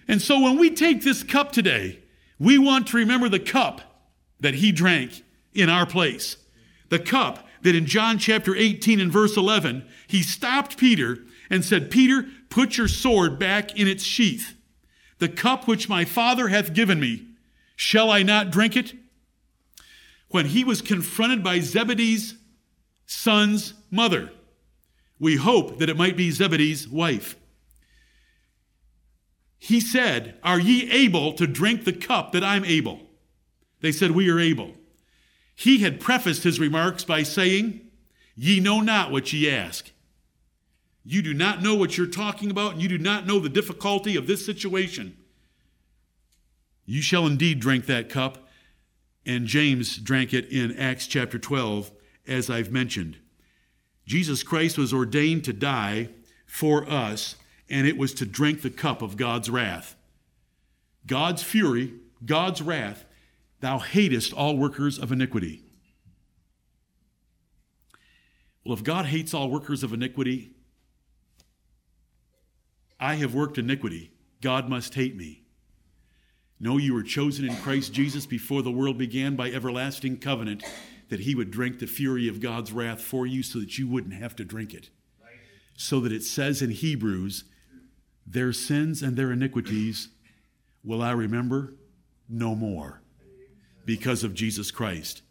And 0.08 0.22
so 0.22 0.40
when 0.40 0.58
we 0.58 0.70
take 0.70 1.04
this 1.04 1.24
cup 1.24 1.52
today, 1.52 2.00
we 2.40 2.58
want 2.58 2.88
to 2.88 2.98
remember 2.98 3.28
the 3.28 3.40
cup 3.40 3.82
that 4.40 4.56
he 4.56 4.72
drank 4.72 5.24
in 5.54 5.70
our 5.70 5.86
place. 5.86 6.38
The 6.90 7.00
cup 7.00 7.46
that 7.62 7.76
in 7.76 7.86
John 7.86 8.18
chapter 8.18 8.56
18 8.56 9.00
and 9.00 9.12
verse 9.12 9.36
11, 9.36 9.86
he 10.08 10.24
stopped 10.24 10.78
Peter 10.78 11.20
and 11.50 11.66
said, 11.66 11.92
Peter, 11.92 12.26
put 12.50 12.78
your 12.78 12.88
sword 12.88 13.38
back 13.38 13.78
in 13.78 13.88
its 13.88 14.04
sheath. 14.04 14.56
The 15.18 15.30
cup 15.30 15.68
which 15.68 15.90
my 15.90 16.06
Father 16.06 16.48
hath 16.48 16.74
given 16.74 17.00
me, 17.00 17.28
shall 17.76 18.10
I 18.10 18.24
not 18.24 18.52
drink 18.52 18.76
it? 18.76 18.94
When 20.30 20.48
he 20.48 20.64
was 20.64 20.82
confronted 20.82 21.44
by 21.44 21.60
Zebedee's 21.60 22.36
son's 23.06 23.74
mother, 23.90 24.32
we 25.20 25.36
hope 25.36 25.80
that 25.80 25.90
it 25.90 25.98
might 25.98 26.16
be 26.16 26.32
Zebedee's 26.32 26.88
wife. 26.88 27.36
He 29.58 29.80
said, 29.80 30.36
Are 30.44 30.60
ye 30.60 30.90
able 30.92 31.34
to 31.34 31.46
drink 31.46 31.84
the 31.84 31.94
cup 31.94 32.32
that 32.32 32.44
I'm 32.44 32.64
able? 32.64 33.02
They 33.82 33.92
said, 33.92 34.12
We 34.12 34.30
are 34.30 34.40
able. 34.40 34.74
He 35.56 35.80
had 35.80 36.00
prefaced 36.00 36.44
his 36.44 36.60
remarks 36.60 37.04
by 37.04 37.24
saying, 37.24 37.82
Ye 38.36 38.62
know 38.62 38.80
not 38.80 39.12
what 39.12 39.34
ye 39.34 39.50
ask. 39.50 39.92
You 41.04 41.22
do 41.22 41.34
not 41.34 41.62
know 41.62 41.76
what 41.76 41.98
you're 41.98 42.08
talking 42.08 42.52
about, 42.52 42.74
and 42.74 42.82
you 42.82 42.88
do 42.88 42.98
not 42.98 43.28
know 43.28 43.40
the 43.40 43.50
difficulty 43.50 44.16
of 44.16 44.28
this 44.28 44.46
situation. 44.46 45.18
You 46.86 47.02
shall 47.02 47.28
indeed 47.28 47.60
drink 47.60 47.86
that 47.88 48.10
cup. 48.10 48.48
And 49.26 49.46
James 49.46 49.98
drank 49.98 50.34
it 50.34 50.50
in 50.50 50.76
Acts 50.78 51.08
chapter 51.08 51.38
12, 51.38 51.92
as 52.28 52.50
I've 52.50 52.72
mentioned. 52.72 53.18
Jesus 54.06 54.42
Christ 54.44 54.78
was 54.78 54.94
ordained 54.94 55.44
to 55.46 55.54
die 55.54 56.10
for 56.46 56.90
us, 56.90 57.36
and 57.70 57.86
it 57.86 57.98
was 57.98 58.14
to 58.16 58.26
drink 58.26 58.62
the 58.62 58.70
cup 58.70 59.02
of 59.02 59.18
God's 59.18 59.50
wrath. 59.50 59.96
God's 61.06 61.44
fury, 61.44 61.94
God's 62.26 62.62
wrath, 62.62 63.06
thou 63.60 63.80
hatest 63.80 64.34
all 64.34 64.58
workers 64.58 64.98
of 64.98 65.12
iniquity. 65.12 65.64
Well, 68.64 68.74
if 68.74 68.84
God 68.84 69.06
hates 69.06 69.34
all 69.34 69.50
workers 69.50 69.84
of 69.84 69.94
iniquity, 69.94 70.52
I 73.00 73.16
have 73.16 73.34
worked 73.34 73.58
iniquity. 73.58 74.12
God 74.42 74.70
must 74.70 74.94
hate 74.94 75.16
me. 75.16 75.39
No, 76.60 76.78
you 76.78 76.94
were 76.94 77.04
chosen 77.04 77.48
in 77.48 77.56
Christ 77.58 77.94
Jesus 77.94 78.26
before 78.26 78.62
the 78.62 78.72
world 78.72 78.98
began 78.98 79.36
by 79.36 79.50
everlasting 79.50 80.18
covenant 80.18 80.64
that 81.08 81.22
he 81.22 81.34
would 81.34 81.52
drink 81.52 81.80
the 81.80 81.88
fury 81.88 82.28
of 82.28 82.42
God's 82.42 82.74
wrath 82.74 83.02
for 83.02 83.26
you 83.26 83.44
so 83.44 83.60
that 83.60 83.78
you 83.78 83.88
wouldn't 83.88 84.14
have 84.14 84.36
to 84.36 84.46
drink 84.46 84.74
it. 84.74 84.90
So 85.76 86.02
that 86.02 86.12
it 86.12 86.24
says 86.24 86.62
in 86.62 86.72
Hebrews, 86.72 87.46
their 88.28 88.52
sins 88.52 89.02
and 89.02 89.16
their 89.16 89.32
iniquities 89.32 90.10
will 90.84 91.02
I 91.02 91.12
remember 91.12 91.76
no 92.28 92.56
more 92.56 93.02
because 93.86 94.24
of 94.24 94.34
Jesus 94.34 94.70
Christ. 94.70 95.22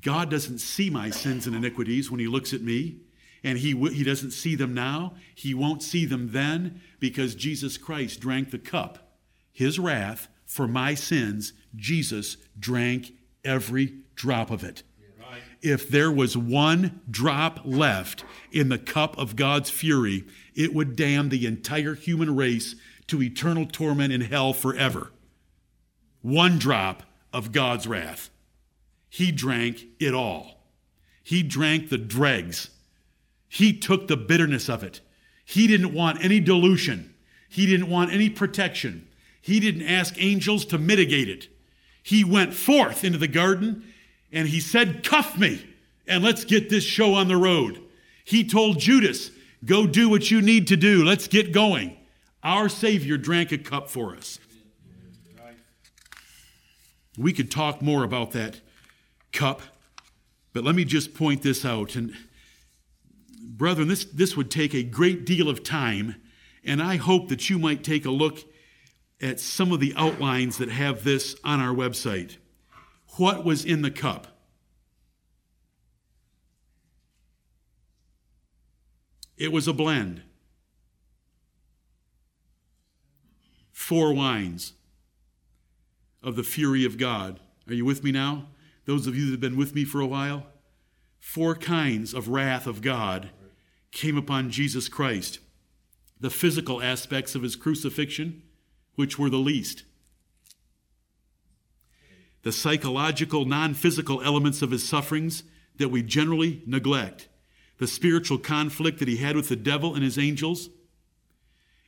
God 0.00 0.30
doesn't 0.30 0.58
see 0.58 0.88
my 0.88 1.10
sins 1.10 1.46
and 1.46 1.54
iniquities 1.54 2.10
when 2.10 2.20
he 2.20 2.26
looks 2.26 2.52
at 2.52 2.62
me 2.62 3.00
and 3.42 3.58
he, 3.58 3.74
he 3.90 4.04
doesn't 4.04 4.32
see 4.32 4.54
them 4.54 4.74
now. 4.74 5.14
He 5.34 5.54
won't 5.54 5.82
see 5.82 6.04
them 6.04 6.32
then 6.32 6.80
because 6.98 7.34
Jesus 7.34 7.78
Christ 7.78 8.20
drank 8.20 8.50
the 8.50 8.58
cup, 8.58 9.14
his 9.52 9.78
wrath 9.78 10.28
for 10.46 10.68
my 10.68 10.94
sins. 10.94 11.52
Jesus 11.76 12.36
drank 12.58 13.12
every 13.44 13.94
drop 14.14 14.50
of 14.50 14.64
it. 14.64 14.82
If 15.62 15.88
there 15.90 16.10
was 16.10 16.36
one 16.36 17.00
drop 17.10 17.60
left 17.64 18.24
in 18.50 18.70
the 18.70 18.78
cup 18.78 19.16
of 19.18 19.36
God's 19.36 19.68
fury, 19.68 20.24
it 20.54 20.72
would 20.72 20.96
damn 20.96 21.28
the 21.28 21.46
entire 21.46 21.94
human 21.94 22.34
race 22.34 22.76
to 23.08 23.22
eternal 23.22 23.66
torment 23.66 24.12
in 24.12 24.22
hell 24.22 24.52
forever. 24.52 25.12
One 26.22 26.58
drop 26.58 27.02
of 27.32 27.52
God's 27.52 27.86
wrath. 27.86 28.30
He 29.08 29.32
drank 29.32 29.84
it 29.98 30.14
all. 30.14 30.64
He 31.22 31.42
drank 31.42 31.90
the 31.90 31.98
dregs 31.98 32.70
he 33.52 33.72
took 33.72 34.06
the 34.06 34.16
bitterness 34.16 34.68
of 34.68 34.84
it. 34.84 35.00
He 35.44 35.66
didn't 35.66 35.92
want 35.92 36.24
any 36.24 36.38
dilution. 36.38 37.12
He 37.48 37.66
didn't 37.66 37.90
want 37.90 38.12
any 38.12 38.30
protection. 38.30 39.08
He 39.42 39.58
didn't 39.58 39.82
ask 39.82 40.14
angels 40.18 40.64
to 40.66 40.78
mitigate 40.78 41.28
it. 41.28 41.48
He 42.04 42.22
went 42.22 42.54
forth 42.54 43.02
into 43.02 43.18
the 43.18 43.26
garden 43.26 43.92
and 44.30 44.46
he 44.46 44.60
said, 44.60 45.02
Cuff 45.02 45.36
me 45.36 45.66
and 46.06 46.22
let's 46.22 46.44
get 46.44 46.70
this 46.70 46.84
show 46.84 47.14
on 47.14 47.26
the 47.26 47.36
road. 47.36 47.82
He 48.24 48.44
told 48.44 48.78
Judas, 48.78 49.32
Go 49.64 49.84
do 49.84 50.08
what 50.08 50.30
you 50.30 50.40
need 50.40 50.68
to 50.68 50.76
do. 50.76 51.04
Let's 51.04 51.26
get 51.26 51.52
going. 51.52 51.96
Our 52.44 52.68
Savior 52.68 53.18
drank 53.18 53.50
a 53.50 53.58
cup 53.58 53.90
for 53.90 54.14
us. 54.14 54.38
We 57.18 57.32
could 57.32 57.50
talk 57.50 57.82
more 57.82 58.04
about 58.04 58.30
that 58.30 58.60
cup, 59.32 59.60
but 60.52 60.62
let 60.62 60.76
me 60.76 60.84
just 60.84 61.14
point 61.14 61.42
this 61.42 61.64
out. 61.64 61.96
And 61.96 62.14
Brethren, 63.56 63.88
this, 63.88 64.04
this 64.04 64.36
would 64.36 64.48
take 64.48 64.74
a 64.74 64.84
great 64.84 65.26
deal 65.26 65.48
of 65.48 65.64
time, 65.64 66.14
and 66.64 66.80
I 66.80 66.96
hope 66.96 67.28
that 67.28 67.50
you 67.50 67.58
might 67.58 67.82
take 67.82 68.04
a 68.04 68.10
look 68.10 68.38
at 69.20 69.40
some 69.40 69.72
of 69.72 69.80
the 69.80 69.92
outlines 69.96 70.58
that 70.58 70.70
have 70.70 71.02
this 71.02 71.34
on 71.42 71.60
our 71.60 71.74
website. 71.74 72.36
What 73.16 73.44
was 73.44 73.64
in 73.64 73.82
the 73.82 73.90
cup? 73.90 74.28
It 79.36 79.50
was 79.50 79.66
a 79.66 79.72
blend. 79.72 80.22
Four 83.72 84.14
wines 84.14 84.74
of 86.22 86.36
the 86.36 86.44
fury 86.44 86.84
of 86.84 86.98
God. 86.98 87.40
Are 87.66 87.74
you 87.74 87.84
with 87.84 88.04
me 88.04 88.12
now? 88.12 88.46
Those 88.84 89.08
of 89.08 89.16
you 89.16 89.24
that 89.26 89.32
have 89.32 89.40
been 89.40 89.56
with 89.56 89.74
me 89.74 89.84
for 89.84 90.00
a 90.00 90.06
while? 90.06 90.46
Four 91.18 91.56
kinds 91.56 92.14
of 92.14 92.28
wrath 92.28 92.68
of 92.68 92.80
God 92.80 93.30
came 93.92 94.16
upon 94.16 94.50
Jesus 94.50 94.88
Christ. 94.88 95.40
The 96.20 96.30
physical 96.30 96.82
aspects 96.82 97.34
of 97.34 97.42
his 97.42 97.56
crucifixion, 97.56 98.42
which 98.94 99.18
were 99.18 99.30
the 99.30 99.38
least. 99.38 99.84
The 102.42 102.52
psychological, 102.52 103.44
non 103.44 103.74
physical 103.74 104.22
elements 104.22 104.62
of 104.62 104.70
his 104.70 104.88
sufferings 104.88 105.42
that 105.76 105.88
we 105.88 106.02
generally 106.02 106.62
neglect. 106.66 107.28
The 107.78 107.86
spiritual 107.86 108.38
conflict 108.38 108.98
that 108.98 109.08
he 109.08 109.16
had 109.16 109.36
with 109.36 109.48
the 109.48 109.56
devil 109.56 109.94
and 109.94 110.04
his 110.04 110.18
angels. 110.18 110.68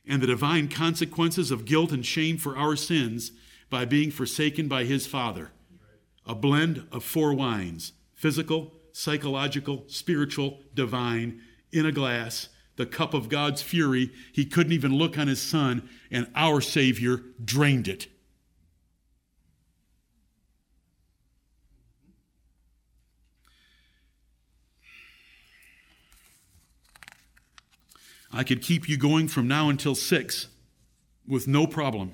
And 0.05 0.21
the 0.21 0.27
divine 0.27 0.67
consequences 0.67 1.49
of 1.49 1.65
guilt 1.65 1.91
and 1.91 2.05
shame 2.05 2.37
for 2.37 2.57
our 2.57 2.75
sins 2.75 3.31
by 3.69 3.85
being 3.85 4.11
forsaken 4.11 4.67
by 4.67 4.83
his 4.83 5.07
Father. 5.07 5.51
A 6.25 6.35
blend 6.35 6.87
of 6.91 7.03
four 7.03 7.33
wines 7.33 7.93
physical, 8.13 8.73
psychological, 8.91 9.83
spiritual, 9.87 10.59
divine, 10.73 11.41
in 11.73 11.85
a 11.85 11.91
glass, 11.91 12.49
the 12.75 12.85
cup 12.85 13.13
of 13.13 13.29
God's 13.29 13.61
fury. 13.61 14.11
He 14.31 14.45
couldn't 14.45 14.73
even 14.73 14.93
look 14.95 15.17
on 15.17 15.27
his 15.27 15.41
son, 15.41 15.89
and 16.11 16.27
our 16.35 16.61
Savior 16.61 17.21
drained 17.43 17.87
it. 17.87 18.07
I 28.35 28.43
could 28.43 28.63
keep 28.63 28.89
you 28.89 28.97
going 28.97 29.27
from 29.27 29.47
now 29.47 29.69
until 29.69 29.93
six 29.93 30.47
with 31.27 31.47
no 31.47 31.67
problem. 31.67 32.13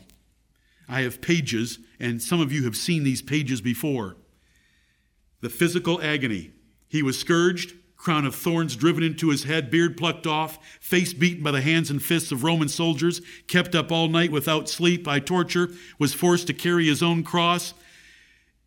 I 0.88 1.02
have 1.02 1.22
pages, 1.22 1.80
and 2.00 2.22
some 2.22 2.42
of 2.42 2.52
you 2.52 2.66
have 2.66 2.76
seen 2.76 3.04
these 3.04 3.22
pages 3.22 3.62
before. 3.62 4.18
The 5.40 5.50
physical 5.50 6.02
agony. 6.02 6.52
He 6.90 7.02
was 7.04 7.18
scourged, 7.18 7.74
crown 8.00 8.26
of 8.26 8.34
thorns 8.34 8.78
driven 8.78 9.04
into 9.04 9.30
his 9.30 9.44
head, 9.44 9.70
beard 9.70 9.98
plucked 9.98 10.26
off, 10.26 10.58
face 10.80 11.14
beaten 11.14 11.44
by 11.44 11.52
the 11.52 11.62
hands 11.62 11.92
and 11.92 12.02
fists 12.02 12.32
of 12.32 12.46
Roman 12.46 12.70
soldiers, 12.70 13.22
kept 13.48 13.76
up 13.76 13.92
all 13.92 14.08
night 14.08 14.32
without 14.32 14.70
sleep 14.70 15.04
by 15.04 15.20
torture, 15.20 15.70
was 16.00 16.14
forced 16.14 16.48
to 16.48 16.54
carry 16.54 16.88
his 16.88 17.04
own 17.04 17.24
cross, 17.24 17.74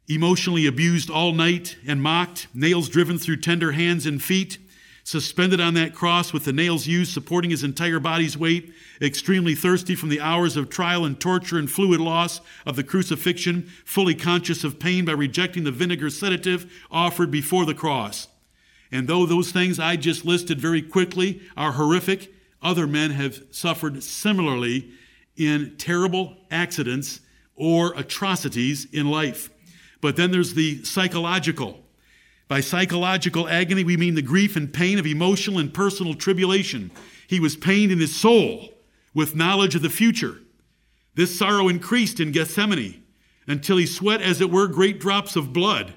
emotionally 0.07 0.66
abused 0.66 1.09
all 1.09 1.33
night 1.33 1.77
and 1.87 2.03
mocked, 2.03 2.47
nails 2.55 2.90
driven 2.90 3.18
through 3.18 3.37
tender 3.37 3.73
hands 3.73 4.05
and 4.05 4.23
feet, 4.23 4.59
suspended 5.03 5.61
on 5.61 5.73
that 5.73 5.95
cross 5.95 6.35
with 6.35 6.45
the 6.45 6.53
nails 6.53 6.87
used 6.87 7.12
supporting 7.12 7.51
his 7.51 7.64
entire 7.64 7.99
body's 7.99 8.37
weight, 8.37 8.71
extremely 9.01 9.55
thirsty 9.55 9.95
from 9.95 10.11
the 10.11 10.21
hours 10.21 10.59
of 10.59 10.68
trial 10.68 11.07
and 11.07 11.18
torture 11.18 11.59
and 11.59 11.71
fluid 11.71 12.01
loss 12.01 12.42
of 12.66 12.77
the 12.77 12.85
crucifixion, 12.85 13.62
fully 13.87 14.14
conscious 14.14 14.62
of 14.62 14.79
pain 14.79 15.07
by 15.07 15.12
rejecting 15.12 15.64
the 15.64 15.73
vinegar 15.73 16.11
sedative 16.11 16.71
offered 16.90 17.31
before 17.31 17.64
the 17.64 17.75
cross. 17.75 18.29
And 18.92 19.09
though 19.09 19.24
those 19.24 19.50
things 19.50 19.81
I 19.81 19.96
just 19.96 20.26
listed 20.26 20.61
very 20.61 20.83
quickly 20.83 21.40
are 21.57 21.72
horrific, 21.72 22.33
other 22.62 22.87
men 22.87 23.11
have 23.12 23.42
suffered 23.50 24.02
similarly 24.05 24.90
in 25.37 25.76
terrible 25.78 26.37
accidents 26.50 27.20
or 27.57 27.94
atrocities 27.96 28.87
in 28.92 29.11
life. 29.11 29.50
But 30.02 30.16
then 30.16 30.31
there's 30.31 30.55
the 30.55 30.85
psychological. 30.85 31.81
By 32.48 32.61
psychological 32.61 33.48
agony, 33.48 33.83
we 33.83 33.96
mean 33.96 34.14
the 34.14 34.20
grief 34.20 34.57
and 34.57 34.72
pain 34.72 34.98
of 34.98 35.07
emotional 35.07 35.59
and 35.59 35.72
personal 35.72 36.14
tribulation. 36.14 36.90
He 37.26 37.40
was 37.40 37.57
pained 37.57 37.92
in 37.92 37.98
his 37.98 38.14
soul 38.14 38.74
with 39.14 39.35
knowledge 39.35 39.74
of 39.74 39.83
the 39.83 39.88
future. 39.88 40.38
This 41.14 41.38
sorrow 41.38 41.68
increased 41.68 42.20
in 42.20 42.33
Gethsemane 42.33 43.02
until 43.46 43.78
he 43.78 43.87
sweat, 43.87 44.20
as 44.20 44.40
it 44.40 44.50
were, 44.50 44.66
great 44.66 45.01
drops 45.01 45.34
of 45.34 45.53
blood. 45.53 45.95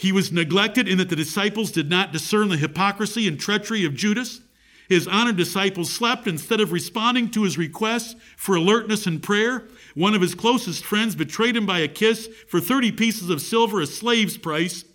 He 0.00 0.12
was 0.12 0.32
neglected 0.32 0.88
in 0.88 0.96
that 0.96 1.10
the 1.10 1.14
disciples 1.14 1.70
did 1.70 1.90
not 1.90 2.10
discern 2.10 2.48
the 2.48 2.56
hypocrisy 2.56 3.28
and 3.28 3.38
treachery 3.38 3.84
of 3.84 3.94
Judas. 3.94 4.40
His 4.88 5.06
honored 5.06 5.36
disciples 5.36 5.92
slept 5.92 6.26
instead 6.26 6.58
of 6.58 6.72
responding 6.72 7.30
to 7.32 7.42
his 7.42 7.58
requests 7.58 8.16
for 8.34 8.54
alertness 8.54 9.06
and 9.06 9.22
prayer. 9.22 9.68
One 9.94 10.14
of 10.14 10.22
his 10.22 10.34
closest 10.34 10.86
friends 10.86 11.14
betrayed 11.14 11.54
him 11.54 11.66
by 11.66 11.80
a 11.80 11.86
kiss 11.86 12.30
for 12.48 12.60
30 12.60 12.92
pieces 12.92 13.28
of 13.28 13.42
silver, 13.42 13.82
a 13.82 13.86
slave's 13.86 14.38
price. 14.38 14.86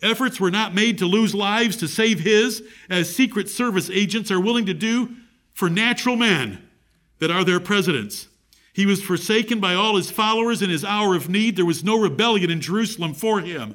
Efforts 0.00 0.38
were 0.38 0.52
not 0.52 0.76
made 0.76 0.98
to 0.98 1.06
lose 1.06 1.34
lives 1.34 1.76
to 1.78 1.88
save 1.88 2.20
his, 2.20 2.62
as 2.88 3.12
Secret 3.12 3.48
Service 3.48 3.90
agents 3.90 4.30
are 4.30 4.40
willing 4.40 4.66
to 4.66 4.74
do 4.74 5.10
for 5.54 5.68
natural 5.68 6.14
men 6.14 6.62
that 7.18 7.32
are 7.32 7.42
their 7.42 7.58
presidents. 7.58 8.28
He 8.72 8.86
was 8.86 9.02
forsaken 9.02 9.58
by 9.58 9.74
all 9.74 9.96
his 9.96 10.12
followers 10.12 10.62
in 10.62 10.70
his 10.70 10.84
hour 10.84 11.16
of 11.16 11.28
need. 11.28 11.56
There 11.56 11.66
was 11.66 11.82
no 11.82 12.00
rebellion 12.00 12.48
in 12.48 12.60
Jerusalem 12.60 13.12
for 13.12 13.40
him. 13.40 13.74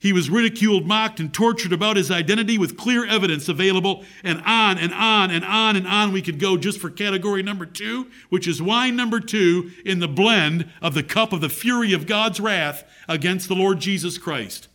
He 0.00 0.14
was 0.14 0.30
ridiculed, 0.30 0.86
mocked, 0.86 1.20
and 1.20 1.32
tortured 1.32 1.74
about 1.74 1.98
his 1.98 2.10
identity 2.10 2.56
with 2.56 2.78
clear 2.78 3.04
evidence 3.04 3.50
available, 3.50 4.02
and 4.24 4.40
on 4.46 4.78
and 4.78 4.94
on 4.94 5.30
and 5.30 5.44
on 5.44 5.76
and 5.76 5.86
on 5.86 6.10
we 6.10 6.22
could 6.22 6.40
go 6.40 6.56
just 6.56 6.80
for 6.80 6.88
category 6.88 7.42
number 7.42 7.66
two, 7.66 8.10
which 8.30 8.48
is 8.48 8.62
wine 8.62 8.96
number 8.96 9.20
two 9.20 9.70
in 9.84 9.98
the 9.98 10.08
blend 10.08 10.70
of 10.80 10.94
the 10.94 11.02
cup 11.02 11.34
of 11.34 11.42
the 11.42 11.50
fury 11.50 11.92
of 11.92 12.06
God's 12.06 12.40
wrath 12.40 12.82
against 13.08 13.46
the 13.46 13.54
Lord 13.54 13.78
Jesus 13.78 14.16
Christ. 14.16 14.68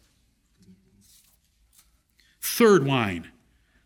Third 2.39 2.85
wine, 2.85 3.31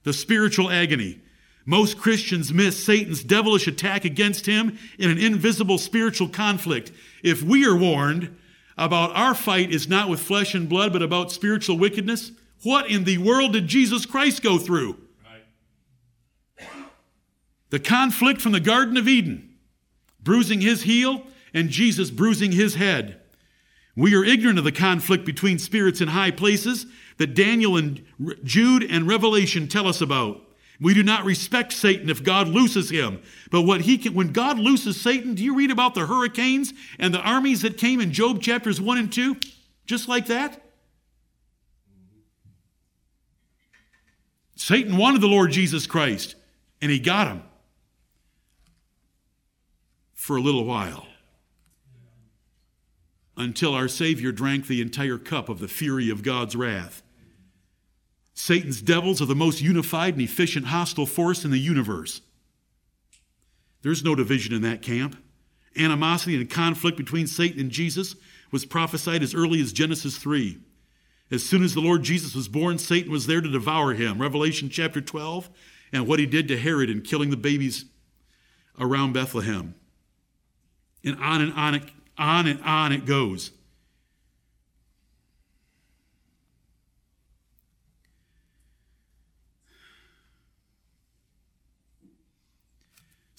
the 0.04 0.12
spiritual 0.12 0.70
agony. 0.70 1.22
Most 1.66 1.98
Christians 1.98 2.52
miss 2.52 2.84
Satan's 2.84 3.24
devilish 3.24 3.66
attack 3.66 4.04
against 4.04 4.46
him 4.46 4.78
in 4.98 5.10
an 5.10 5.18
invisible 5.18 5.78
spiritual 5.78 6.28
conflict. 6.28 6.92
If 7.24 7.42
we 7.42 7.66
are 7.66 7.78
warned 7.78 8.36
about 8.80 9.14
our 9.16 9.36
fight 9.36 9.72
is 9.72 9.90
not 9.90 10.10
with 10.10 10.22
flesh 10.22 10.56
and 10.56 10.70
blood, 10.70 10.94
but 10.94 11.02
about 11.02 11.32
spiritual 11.32 11.78
wickedness, 11.78 12.32
what 12.64 12.90
in 12.90 13.04
the 13.04 13.18
world 13.18 13.54
did 13.54 13.68
Jesus 13.68 14.06
Christ 14.06 14.42
go 14.42 14.58
through? 14.58 14.98
The 17.70 17.80
conflict 17.80 18.42
from 18.42 18.54
the 18.54 18.60
Garden 18.60 18.98
of 18.98 19.08
Eden, 19.08 19.56
bruising 20.24 20.62
his 20.62 20.84
heel 20.84 21.24
and 21.54 21.70
Jesus 21.70 22.10
bruising 22.10 22.54
his 22.54 22.76
head. 22.76 23.20
We 23.96 24.16
are 24.16 24.24
ignorant 24.24 24.58
of 24.58 24.64
the 24.64 24.72
conflict 24.72 25.26
between 25.26 25.60
spirits 25.60 26.00
in 26.00 26.08
high 26.08 26.32
places 26.32 26.86
that 27.18 27.36
Daniel 27.36 27.76
and 27.76 28.04
Jude 28.44 28.84
and 28.84 29.08
Revelation 29.08 29.68
tell 29.68 29.88
us 29.88 30.00
about. 30.00 30.42
We 30.82 30.94
do 30.94 31.04
not 31.04 31.26
respect 31.26 31.74
Satan 31.74 32.10
if 32.10 32.24
God 32.24 32.48
looses 32.48 32.90
him. 32.90 33.22
But 33.52 33.64
what 33.64 33.82
he 33.82 33.98
can, 33.98 34.14
when 34.14 34.32
God 34.32 34.58
looses 34.58 35.00
Satan, 35.00 35.36
do 35.36 35.44
you 35.44 35.56
read 35.56 35.72
about 35.72 35.94
the 35.94 36.08
hurricanes 36.08 36.74
and 36.98 37.14
the 37.14 37.20
armies 37.20 37.62
that 37.64 37.78
came 37.78 38.00
in 38.00 38.14
Job 38.14 38.42
chapters 38.42 38.80
1 38.80 38.98
and 38.98 39.12
2? 39.12 39.36
Just 39.86 40.08
like 40.08 40.28
that? 40.28 40.62
Satan 44.56 44.98
wanted 44.98 45.22
the 45.22 45.28
Lord 45.28 45.52
Jesus 45.52 45.88
Christ, 45.88 46.36
and 46.82 46.92
he 46.92 47.00
got 47.00 47.28
him 47.28 47.44
for 50.14 50.38
a 50.38 50.42
little 50.42 50.66
while 50.66 51.08
until 53.36 53.74
our 53.74 53.88
Savior 53.88 54.32
drank 54.32 54.68
the 54.68 54.82
entire 54.82 55.18
cup 55.18 55.50
of 55.50 55.60
the 55.60 55.68
fury 55.68 56.10
of 56.10 56.24
God's 56.24 56.56
wrath. 56.56 57.02
Satan's 58.40 58.82
devils 58.82 59.22
are 59.22 59.26
the 59.26 59.36
most 59.36 59.60
unified 59.60 60.14
and 60.14 60.24
efficient 60.24 60.68
hostile 60.68 61.06
force 61.06 61.44
in 61.44 61.52
the 61.52 61.60
universe. 61.60 62.22
There's 63.82 64.02
no 64.02 64.16
division 64.16 64.54
in 64.54 64.62
that 64.62 64.82
camp. 64.82 65.18
Animosity 65.78 66.38
and 66.38 66.50
conflict 66.50 66.96
between 66.96 67.28
Satan 67.28 67.60
and 67.60 67.70
Jesus 67.70 68.16
was 68.50 68.64
prophesied 68.64 69.24
as 69.24 69.36
early 69.36 69.60
as 69.60 69.74
Genesis 69.74 70.18
3. 70.18 70.58
As 71.30 71.46
soon 71.46 71.64
as 71.64 71.74
the 71.74 71.82
Lord 71.82 72.04
Jesus 72.04 72.34
was 72.34 72.48
born, 72.48 72.78
Satan 72.78 73.12
was 73.12 73.28
there 73.28 73.42
to 73.42 73.52
devour 73.52 73.94
him. 73.94 74.22
Revelation 74.22 74.70
chapter 74.70 75.02
12, 75.02 75.50
and 75.92 76.08
what 76.08 76.20
he 76.20 76.26
did 76.26 76.48
to 76.48 76.58
Herod 76.58 76.90
in 76.90 77.02
killing 77.02 77.32
the 77.32 77.38
babies 77.38 77.86
around 78.80 79.12
Bethlehem. 79.12 79.76
And 81.04 81.22
on 81.22 81.42
and 81.42 81.52
on 81.56 81.76
it, 81.76 81.84
on 82.18 82.48
and 82.48 82.64
on 82.64 82.94
it 82.94 83.06
goes. 83.06 83.52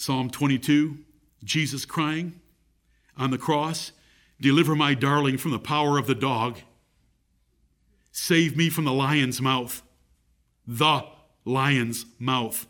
Psalm 0.01 0.31
22, 0.31 0.97
Jesus 1.45 1.85
crying 1.85 2.41
on 3.19 3.31
the 3.31 3.37
cross, 3.37 3.93
Deliver 4.41 4.75
my 4.75 4.95
darling 4.95 5.37
from 5.37 5.51
the 5.51 5.59
power 5.59 5.99
of 5.99 6.07
the 6.07 6.15
dog. 6.15 6.61
Save 8.11 8.57
me 8.57 8.71
from 8.71 8.87
the 8.87 8.95
lion's 8.95 9.43
mouth. 9.43 9.83
The 10.67 11.05
lion's 11.45 12.07
mouth. 12.19 12.67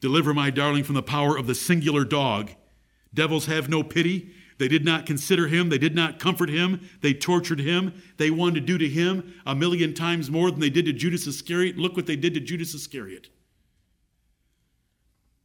Deliver 0.00 0.32
my 0.32 0.50
darling 0.50 0.84
from 0.84 0.94
the 0.94 1.02
power 1.02 1.36
of 1.36 1.48
the 1.48 1.56
singular 1.56 2.04
dog. 2.04 2.52
Devils 3.12 3.46
have 3.46 3.68
no 3.68 3.82
pity. 3.82 4.30
They 4.58 4.68
did 4.68 4.84
not 4.84 5.06
consider 5.06 5.48
him. 5.48 5.70
They 5.70 5.78
did 5.78 5.96
not 5.96 6.20
comfort 6.20 6.50
him. 6.50 6.88
They 7.00 7.14
tortured 7.14 7.58
him. 7.58 8.00
They 8.16 8.30
wanted 8.30 8.60
to 8.60 8.66
do 8.66 8.78
to 8.78 8.88
him 8.88 9.34
a 9.44 9.56
million 9.56 9.92
times 9.92 10.30
more 10.30 10.52
than 10.52 10.60
they 10.60 10.70
did 10.70 10.84
to 10.84 10.92
Judas 10.92 11.26
Iscariot. 11.26 11.76
Look 11.78 11.96
what 11.96 12.06
they 12.06 12.14
did 12.14 12.34
to 12.34 12.40
Judas 12.40 12.74
Iscariot. 12.74 13.28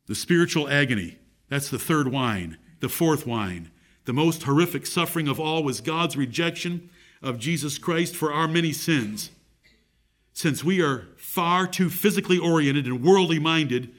The 0.07 0.15
spiritual 0.15 0.69
agony. 0.69 1.17
That's 1.49 1.69
the 1.69 1.79
third 1.79 2.09
wine. 2.09 2.57
The 2.79 2.89
fourth 2.89 3.25
wine. 3.25 3.71
The 4.05 4.13
most 4.13 4.43
horrific 4.43 4.85
suffering 4.85 5.27
of 5.27 5.39
all 5.39 5.63
was 5.63 5.81
God's 5.81 6.17
rejection 6.17 6.89
of 7.21 7.39
Jesus 7.39 7.77
Christ 7.77 8.15
for 8.15 8.33
our 8.33 8.47
many 8.47 8.73
sins. 8.73 9.31
Since 10.33 10.63
we 10.63 10.81
are 10.81 11.07
far 11.15 11.67
too 11.67 11.89
physically 11.89 12.37
oriented 12.37 12.85
and 12.85 13.03
worldly 13.03 13.39
minded, 13.39 13.93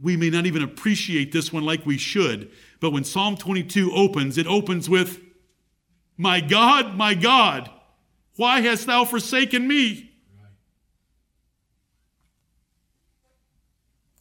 we 0.00 0.16
may 0.16 0.30
not 0.30 0.46
even 0.46 0.62
appreciate 0.62 1.30
this 1.30 1.52
one 1.52 1.64
like 1.64 1.86
we 1.86 1.98
should. 1.98 2.50
But 2.80 2.90
when 2.90 3.04
Psalm 3.04 3.36
22 3.36 3.92
opens, 3.92 4.36
it 4.36 4.46
opens 4.46 4.88
with, 4.88 5.20
My 6.16 6.40
God, 6.40 6.96
my 6.96 7.14
God, 7.14 7.70
why 8.36 8.60
hast 8.60 8.86
thou 8.86 9.04
forsaken 9.04 9.68
me? 9.68 10.13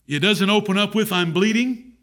It 0.07 0.19
doesn't 0.19 0.49
open 0.49 0.77
up 0.77 0.95
with, 0.95 1.11
I'm 1.11 1.33
bleeding, 1.33 1.93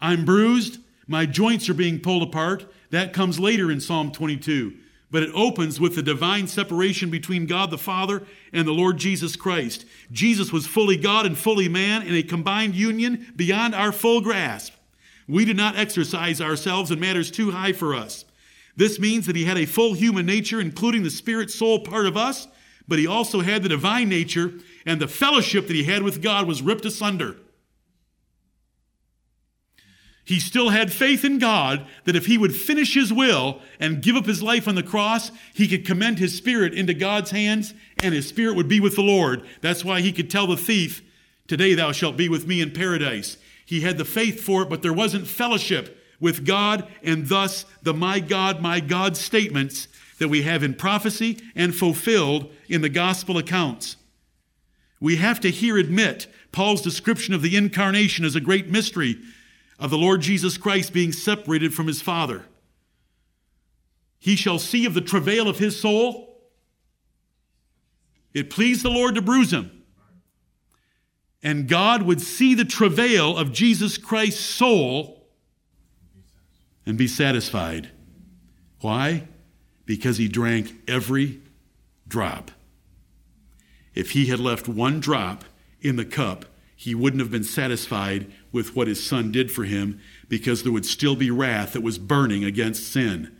I'm 0.00 0.24
bruised, 0.24 0.78
my 1.06 1.26
joints 1.26 1.68
are 1.68 1.74
being 1.74 2.00
pulled 2.00 2.22
apart. 2.22 2.66
That 2.90 3.12
comes 3.12 3.40
later 3.40 3.70
in 3.70 3.80
Psalm 3.80 4.12
22. 4.12 4.74
But 5.10 5.22
it 5.22 5.30
opens 5.34 5.80
with 5.80 5.94
the 5.94 6.02
divine 6.02 6.46
separation 6.46 7.08
between 7.08 7.46
God 7.46 7.70
the 7.70 7.78
Father 7.78 8.24
and 8.52 8.68
the 8.68 8.72
Lord 8.72 8.98
Jesus 8.98 9.34
Christ. 9.36 9.86
Jesus 10.12 10.52
was 10.52 10.66
fully 10.66 10.98
God 10.98 11.24
and 11.24 11.36
fully 11.36 11.68
man 11.68 12.02
in 12.02 12.14
a 12.14 12.22
combined 12.22 12.74
union 12.74 13.32
beyond 13.34 13.74
our 13.74 13.90
full 13.90 14.20
grasp. 14.20 14.74
We 15.26 15.46
do 15.46 15.54
not 15.54 15.76
exercise 15.76 16.42
ourselves 16.42 16.90
in 16.90 17.00
matters 17.00 17.30
too 17.30 17.50
high 17.50 17.72
for 17.72 17.94
us. 17.94 18.26
This 18.76 19.00
means 19.00 19.26
that 19.26 19.36
he 19.36 19.44
had 19.44 19.58
a 19.58 19.66
full 19.66 19.94
human 19.94 20.26
nature, 20.26 20.60
including 20.60 21.02
the 21.02 21.10
spirit 21.10 21.50
soul 21.50 21.80
part 21.80 22.06
of 22.06 22.16
us, 22.16 22.46
but 22.86 22.98
he 22.98 23.06
also 23.06 23.40
had 23.40 23.62
the 23.62 23.68
divine 23.68 24.08
nature, 24.08 24.52
and 24.86 25.00
the 25.00 25.08
fellowship 25.08 25.66
that 25.66 25.74
he 25.76 25.84
had 25.84 26.02
with 26.02 26.22
God 26.22 26.46
was 26.46 26.62
ripped 26.62 26.84
asunder. 26.84 27.36
He 30.28 30.40
still 30.40 30.68
had 30.68 30.92
faith 30.92 31.24
in 31.24 31.38
God 31.38 31.86
that 32.04 32.14
if 32.14 32.26
he 32.26 32.36
would 32.36 32.54
finish 32.54 32.92
his 32.92 33.10
will 33.10 33.62
and 33.80 34.02
give 34.02 34.14
up 34.14 34.26
his 34.26 34.42
life 34.42 34.68
on 34.68 34.74
the 34.74 34.82
cross, 34.82 35.30
he 35.54 35.66
could 35.66 35.86
commend 35.86 36.18
his 36.18 36.36
spirit 36.36 36.74
into 36.74 36.92
God's 36.92 37.30
hands 37.30 37.72
and 38.02 38.12
his 38.12 38.28
spirit 38.28 38.54
would 38.54 38.68
be 38.68 38.78
with 38.78 38.94
the 38.94 39.02
Lord. 39.02 39.42
That's 39.62 39.86
why 39.86 40.02
he 40.02 40.12
could 40.12 40.28
tell 40.28 40.46
the 40.46 40.58
thief, 40.58 41.02
Today 41.46 41.72
thou 41.72 41.92
shalt 41.92 42.18
be 42.18 42.28
with 42.28 42.46
me 42.46 42.60
in 42.60 42.72
paradise. 42.72 43.38
He 43.64 43.80
had 43.80 43.96
the 43.96 44.04
faith 44.04 44.42
for 44.42 44.60
it, 44.60 44.68
but 44.68 44.82
there 44.82 44.92
wasn't 44.92 45.26
fellowship 45.26 45.96
with 46.20 46.44
God, 46.44 46.86
and 47.02 47.26
thus 47.26 47.64
the 47.82 47.94
my 47.94 48.20
God, 48.20 48.60
my 48.60 48.80
God 48.80 49.16
statements 49.16 49.88
that 50.18 50.28
we 50.28 50.42
have 50.42 50.62
in 50.62 50.74
prophecy 50.74 51.38
and 51.56 51.74
fulfilled 51.74 52.52
in 52.68 52.82
the 52.82 52.90
gospel 52.90 53.38
accounts. 53.38 53.96
We 55.00 55.16
have 55.16 55.40
to 55.40 55.50
here 55.50 55.78
admit 55.78 56.26
Paul's 56.52 56.82
description 56.82 57.32
of 57.32 57.40
the 57.40 57.56
incarnation 57.56 58.26
as 58.26 58.34
a 58.34 58.42
great 58.42 58.68
mystery 58.68 59.16
of 59.78 59.90
the 59.90 59.98
Lord 59.98 60.20
Jesus 60.20 60.58
Christ 60.58 60.92
being 60.92 61.12
separated 61.12 61.72
from 61.72 61.86
his 61.86 62.02
Father. 62.02 62.44
He 64.18 64.34
shall 64.34 64.58
see 64.58 64.84
of 64.84 64.94
the 64.94 65.00
travail 65.00 65.48
of 65.48 65.58
his 65.58 65.80
soul. 65.80 66.40
It 68.34 68.50
pleased 68.50 68.82
the 68.84 68.90
Lord 68.90 69.14
to 69.14 69.22
bruise 69.22 69.52
him. 69.52 69.70
And 71.42 71.68
God 71.68 72.02
would 72.02 72.20
see 72.20 72.54
the 72.54 72.64
travail 72.64 73.36
of 73.36 73.52
Jesus 73.52 73.96
Christ's 73.96 74.44
soul 74.44 75.28
and 76.84 76.98
be 76.98 77.06
satisfied. 77.06 77.90
Why? 78.80 79.28
Because 79.86 80.18
he 80.18 80.26
drank 80.26 80.72
every 80.88 81.40
drop. 82.08 82.50
If 83.94 84.10
he 84.10 84.26
had 84.26 84.40
left 84.40 84.68
one 84.68 84.98
drop 84.98 85.44
in 85.80 85.96
the 85.96 86.04
cup, 86.04 86.44
he 86.80 86.94
wouldn't 86.94 87.20
have 87.20 87.32
been 87.32 87.42
satisfied 87.42 88.32
with 88.52 88.76
what 88.76 88.86
his 88.86 89.04
son 89.04 89.32
did 89.32 89.50
for 89.50 89.64
him 89.64 90.00
because 90.28 90.62
there 90.62 90.70
would 90.70 90.86
still 90.86 91.16
be 91.16 91.28
wrath 91.28 91.72
that 91.72 91.82
was 91.82 91.98
burning 91.98 92.44
against 92.44 92.92
sin. 92.92 93.36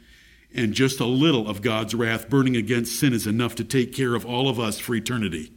And 0.52 0.74
just 0.74 0.98
a 0.98 1.06
little 1.06 1.48
of 1.48 1.62
God's 1.62 1.94
wrath 1.94 2.28
burning 2.28 2.56
against 2.56 2.98
sin 2.98 3.12
is 3.12 3.28
enough 3.28 3.54
to 3.54 3.64
take 3.64 3.94
care 3.94 4.16
of 4.16 4.26
all 4.26 4.48
of 4.48 4.58
us 4.58 4.80
for 4.80 4.92
eternity. 4.92 5.52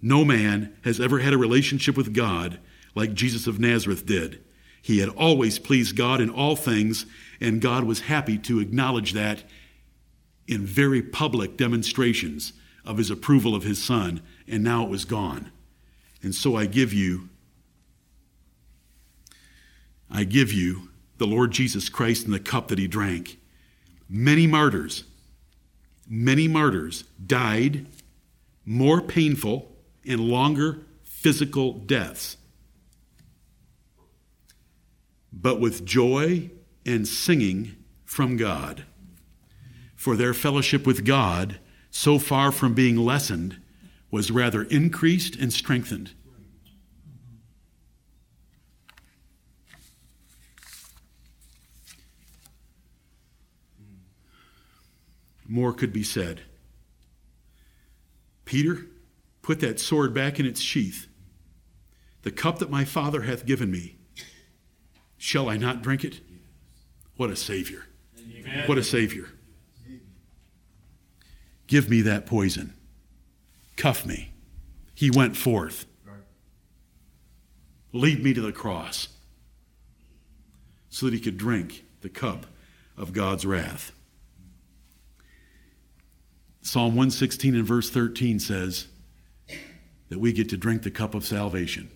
No 0.00 0.24
man 0.24 0.74
has 0.84 0.98
ever 0.98 1.18
had 1.18 1.34
a 1.34 1.38
relationship 1.38 1.94
with 1.94 2.14
God 2.14 2.58
like 2.94 3.12
Jesus 3.12 3.46
of 3.46 3.60
Nazareth 3.60 4.06
did. 4.06 4.42
He 4.80 5.00
had 5.00 5.10
always 5.10 5.58
pleased 5.58 5.96
God 5.96 6.18
in 6.18 6.30
all 6.30 6.56
things, 6.56 7.04
and 7.42 7.60
God 7.60 7.84
was 7.84 8.00
happy 8.00 8.38
to 8.38 8.58
acknowledge 8.58 9.12
that 9.12 9.44
in 10.46 10.64
very 10.64 11.02
public 11.02 11.58
demonstrations 11.58 12.54
of 12.86 12.96
his 12.96 13.10
approval 13.10 13.54
of 13.54 13.64
his 13.64 13.84
son 13.84 14.22
and 14.48 14.62
now 14.62 14.84
it 14.84 14.90
was 14.90 15.04
gone. 15.04 15.50
And 16.22 16.34
so 16.34 16.56
I 16.56 16.66
give 16.66 16.92
you, 16.92 17.28
I 20.10 20.24
give 20.24 20.52
you 20.52 20.88
the 21.18 21.26
Lord 21.26 21.50
Jesus 21.52 21.88
Christ 21.88 22.24
and 22.24 22.34
the 22.34 22.40
cup 22.40 22.68
that 22.68 22.78
he 22.78 22.86
drank. 22.86 23.38
Many 24.08 24.46
martyrs, 24.46 25.04
many 26.08 26.48
martyrs 26.48 27.04
died 27.24 27.86
more 28.64 29.00
painful 29.00 29.72
and 30.06 30.20
longer 30.20 30.80
physical 31.04 31.74
deaths, 31.74 32.36
but 35.32 35.60
with 35.60 35.84
joy 35.84 36.50
and 36.84 37.06
singing 37.06 37.76
from 38.04 38.36
God. 38.36 38.84
For 39.94 40.16
their 40.16 40.34
fellowship 40.34 40.84
with 40.84 41.04
God 41.04 41.60
so 41.90 42.18
far 42.18 42.50
from 42.50 42.74
being 42.74 42.96
lessened, 42.96 43.61
was 44.12 44.30
rather 44.30 44.62
increased 44.64 45.34
and 45.34 45.52
strengthened. 45.52 46.12
More 55.48 55.72
could 55.72 55.92
be 55.92 56.02
said. 56.02 56.42
Peter, 58.44 58.86
put 59.40 59.60
that 59.60 59.80
sword 59.80 60.12
back 60.12 60.38
in 60.38 60.44
its 60.46 60.60
sheath. 60.60 61.08
The 62.20 62.30
cup 62.30 62.58
that 62.58 62.70
my 62.70 62.84
Father 62.84 63.22
hath 63.22 63.46
given 63.46 63.70
me, 63.70 63.96
shall 65.16 65.48
I 65.48 65.56
not 65.56 65.82
drink 65.82 66.04
it? 66.04 66.20
What 67.16 67.30
a 67.30 67.36
Savior. 67.36 67.86
Amen. 68.18 68.68
What 68.68 68.78
a 68.78 68.84
Savior. 68.84 69.28
Give 71.66 71.88
me 71.88 72.02
that 72.02 72.26
poison. 72.26 72.74
Cuff 73.76 74.06
me. 74.06 74.32
He 74.94 75.10
went 75.10 75.36
forth. 75.36 75.86
Lead 77.92 78.22
me 78.22 78.32
to 78.32 78.40
the 78.40 78.52
cross 78.52 79.08
so 80.88 81.06
that 81.06 81.14
he 81.14 81.20
could 81.20 81.36
drink 81.36 81.84
the 82.00 82.08
cup 82.08 82.46
of 82.96 83.12
God's 83.12 83.44
wrath. 83.44 83.92
Psalm 86.62 86.94
116 86.94 87.54
and 87.54 87.64
verse 87.64 87.90
13 87.90 88.38
says 88.38 88.86
that 90.08 90.20
we 90.20 90.32
get 90.32 90.48
to 90.50 90.56
drink 90.56 90.82
the 90.82 90.90
cup 90.90 91.14
of 91.14 91.24
salvation. 91.24 91.90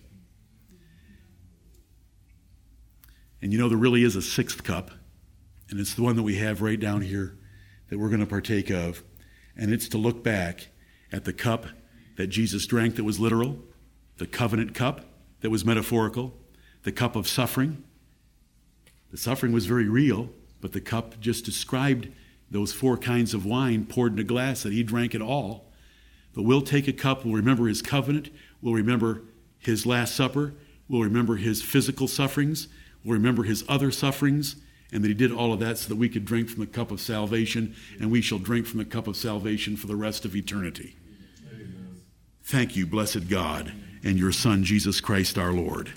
And 3.41 3.53
you 3.53 3.59
know, 3.59 3.69
there 3.69 3.77
really 3.77 4.03
is 4.03 4.15
a 4.15 4.21
sixth 4.21 4.63
cup, 4.63 4.91
and 5.69 5.79
it's 5.79 5.93
the 5.93 6.03
one 6.03 6.15
that 6.15 6.23
we 6.23 6.35
have 6.37 6.61
right 6.61 6.79
down 6.79 7.01
here 7.01 7.37
that 7.89 7.97
we're 7.97 8.09
going 8.09 8.19
to 8.19 8.25
partake 8.25 8.69
of. 8.69 9.03
And 9.55 9.71
it's 9.71 9.87
to 9.89 9.97
look 9.97 10.23
back 10.23 10.67
at 11.11 11.25
the 11.25 11.33
cup 11.33 11.65
that 12.17 12.27
Jesus 12.27 12.65
drank 12.65 12.95
that 12.95 13.03
was 13.03 13.19
literal, 13.19 13.59
the 14.17 14.27
covenant 14.27 14.73
cup 14.73 15.05
that 15.41 15.49
was 15.49 15.63
metaphorical, 15.63 16.33
the 16.83 16.91
cup 16.91 17.15
of 17.15 17.27
suffering. 17.27 17.83
The 19.11 19.17
suffering 19.17 19.51
was 19.51 19.65
very 19.65 19.87
real, 19.87 20.29
but 20.59 20.73
the 20.73 20.81
cup 20.81 21.19
just 21.19 21.45
described 21.45 22.09
those 22.49 22.73
four 22.73 22.97
kinds 22.97 23.33
of 23.33 23.45
wine 23.45 23.85
poured 23.85 24.13
in 24.13 24.19
a 24.19 24.23
glass 24.23 24.63
that 24.63 24.73
he 24.73 24.83
drank 24.83 25.13
it 25.13 25.21
all. 25.21 25.71
But 26.33 26.43
we'll 26.43 26.61
take 26.61 26.87
a 26.87 26.93
cup, 26.93 27.25
we'll 27.25 27.35
remember 27.35 27.67
his 27.67 27.81
covenant, 27.81 28.29
we'll 28.61 28.73
remember 28.73 29.23
his 29.59 29.85
last 29.85 30.15
supper, 30.15 30.53
we'll 30.87 31.01
remember 31.01 31.35
his 31.35 31.61
physical 31.61 32.07
sufferings, 32.07 32.67
we'll 33.03 33.15
remember 33.17 33.43
his 33.43 33.63
other 33.67 33.91
sufferings, 33.91 34.57
and 34.91 35.03
that 35.03 35.09
he 35.09 35.13
did 35.13 35.31
all 35.31 35.53
of 35.53 35.59
that 35.59 35.77
so 35.77 35.89
that 35.89 35.95
we 35.95 36.09
could 36.09 36.25
drink 36.25 36.49
from 36.49 36.61
the 36.61 36.67
cup 36.67 36.91
of 36.91 37.01
salvation, 37.01 37.75
and 37.99 38.11
we 38.11 38.21
shall 38.21 38.39
drink 38.39 38.65
from 38.65 38.79
the 38.79 38.85
cup 38.85 39.07
of 39.07 39.17
salvation 39.17 39.75
for 39.75 39.87
the 39.87 39.95
rest 39.95 40.25
of 40.25 40.35
eternity. 40.35 40.95
Thank 42.43 42.75
you, 42.75 42.87
blessed 42.87 43.27
God, 43.27 43.73
and 44.03 44.17
your 44.17 44.31
Son, 44.31 44.63
Jesus 44.63 45.01
Christ 45.01 45.37
our 45.37 45.51
Lord. 45.51 45.91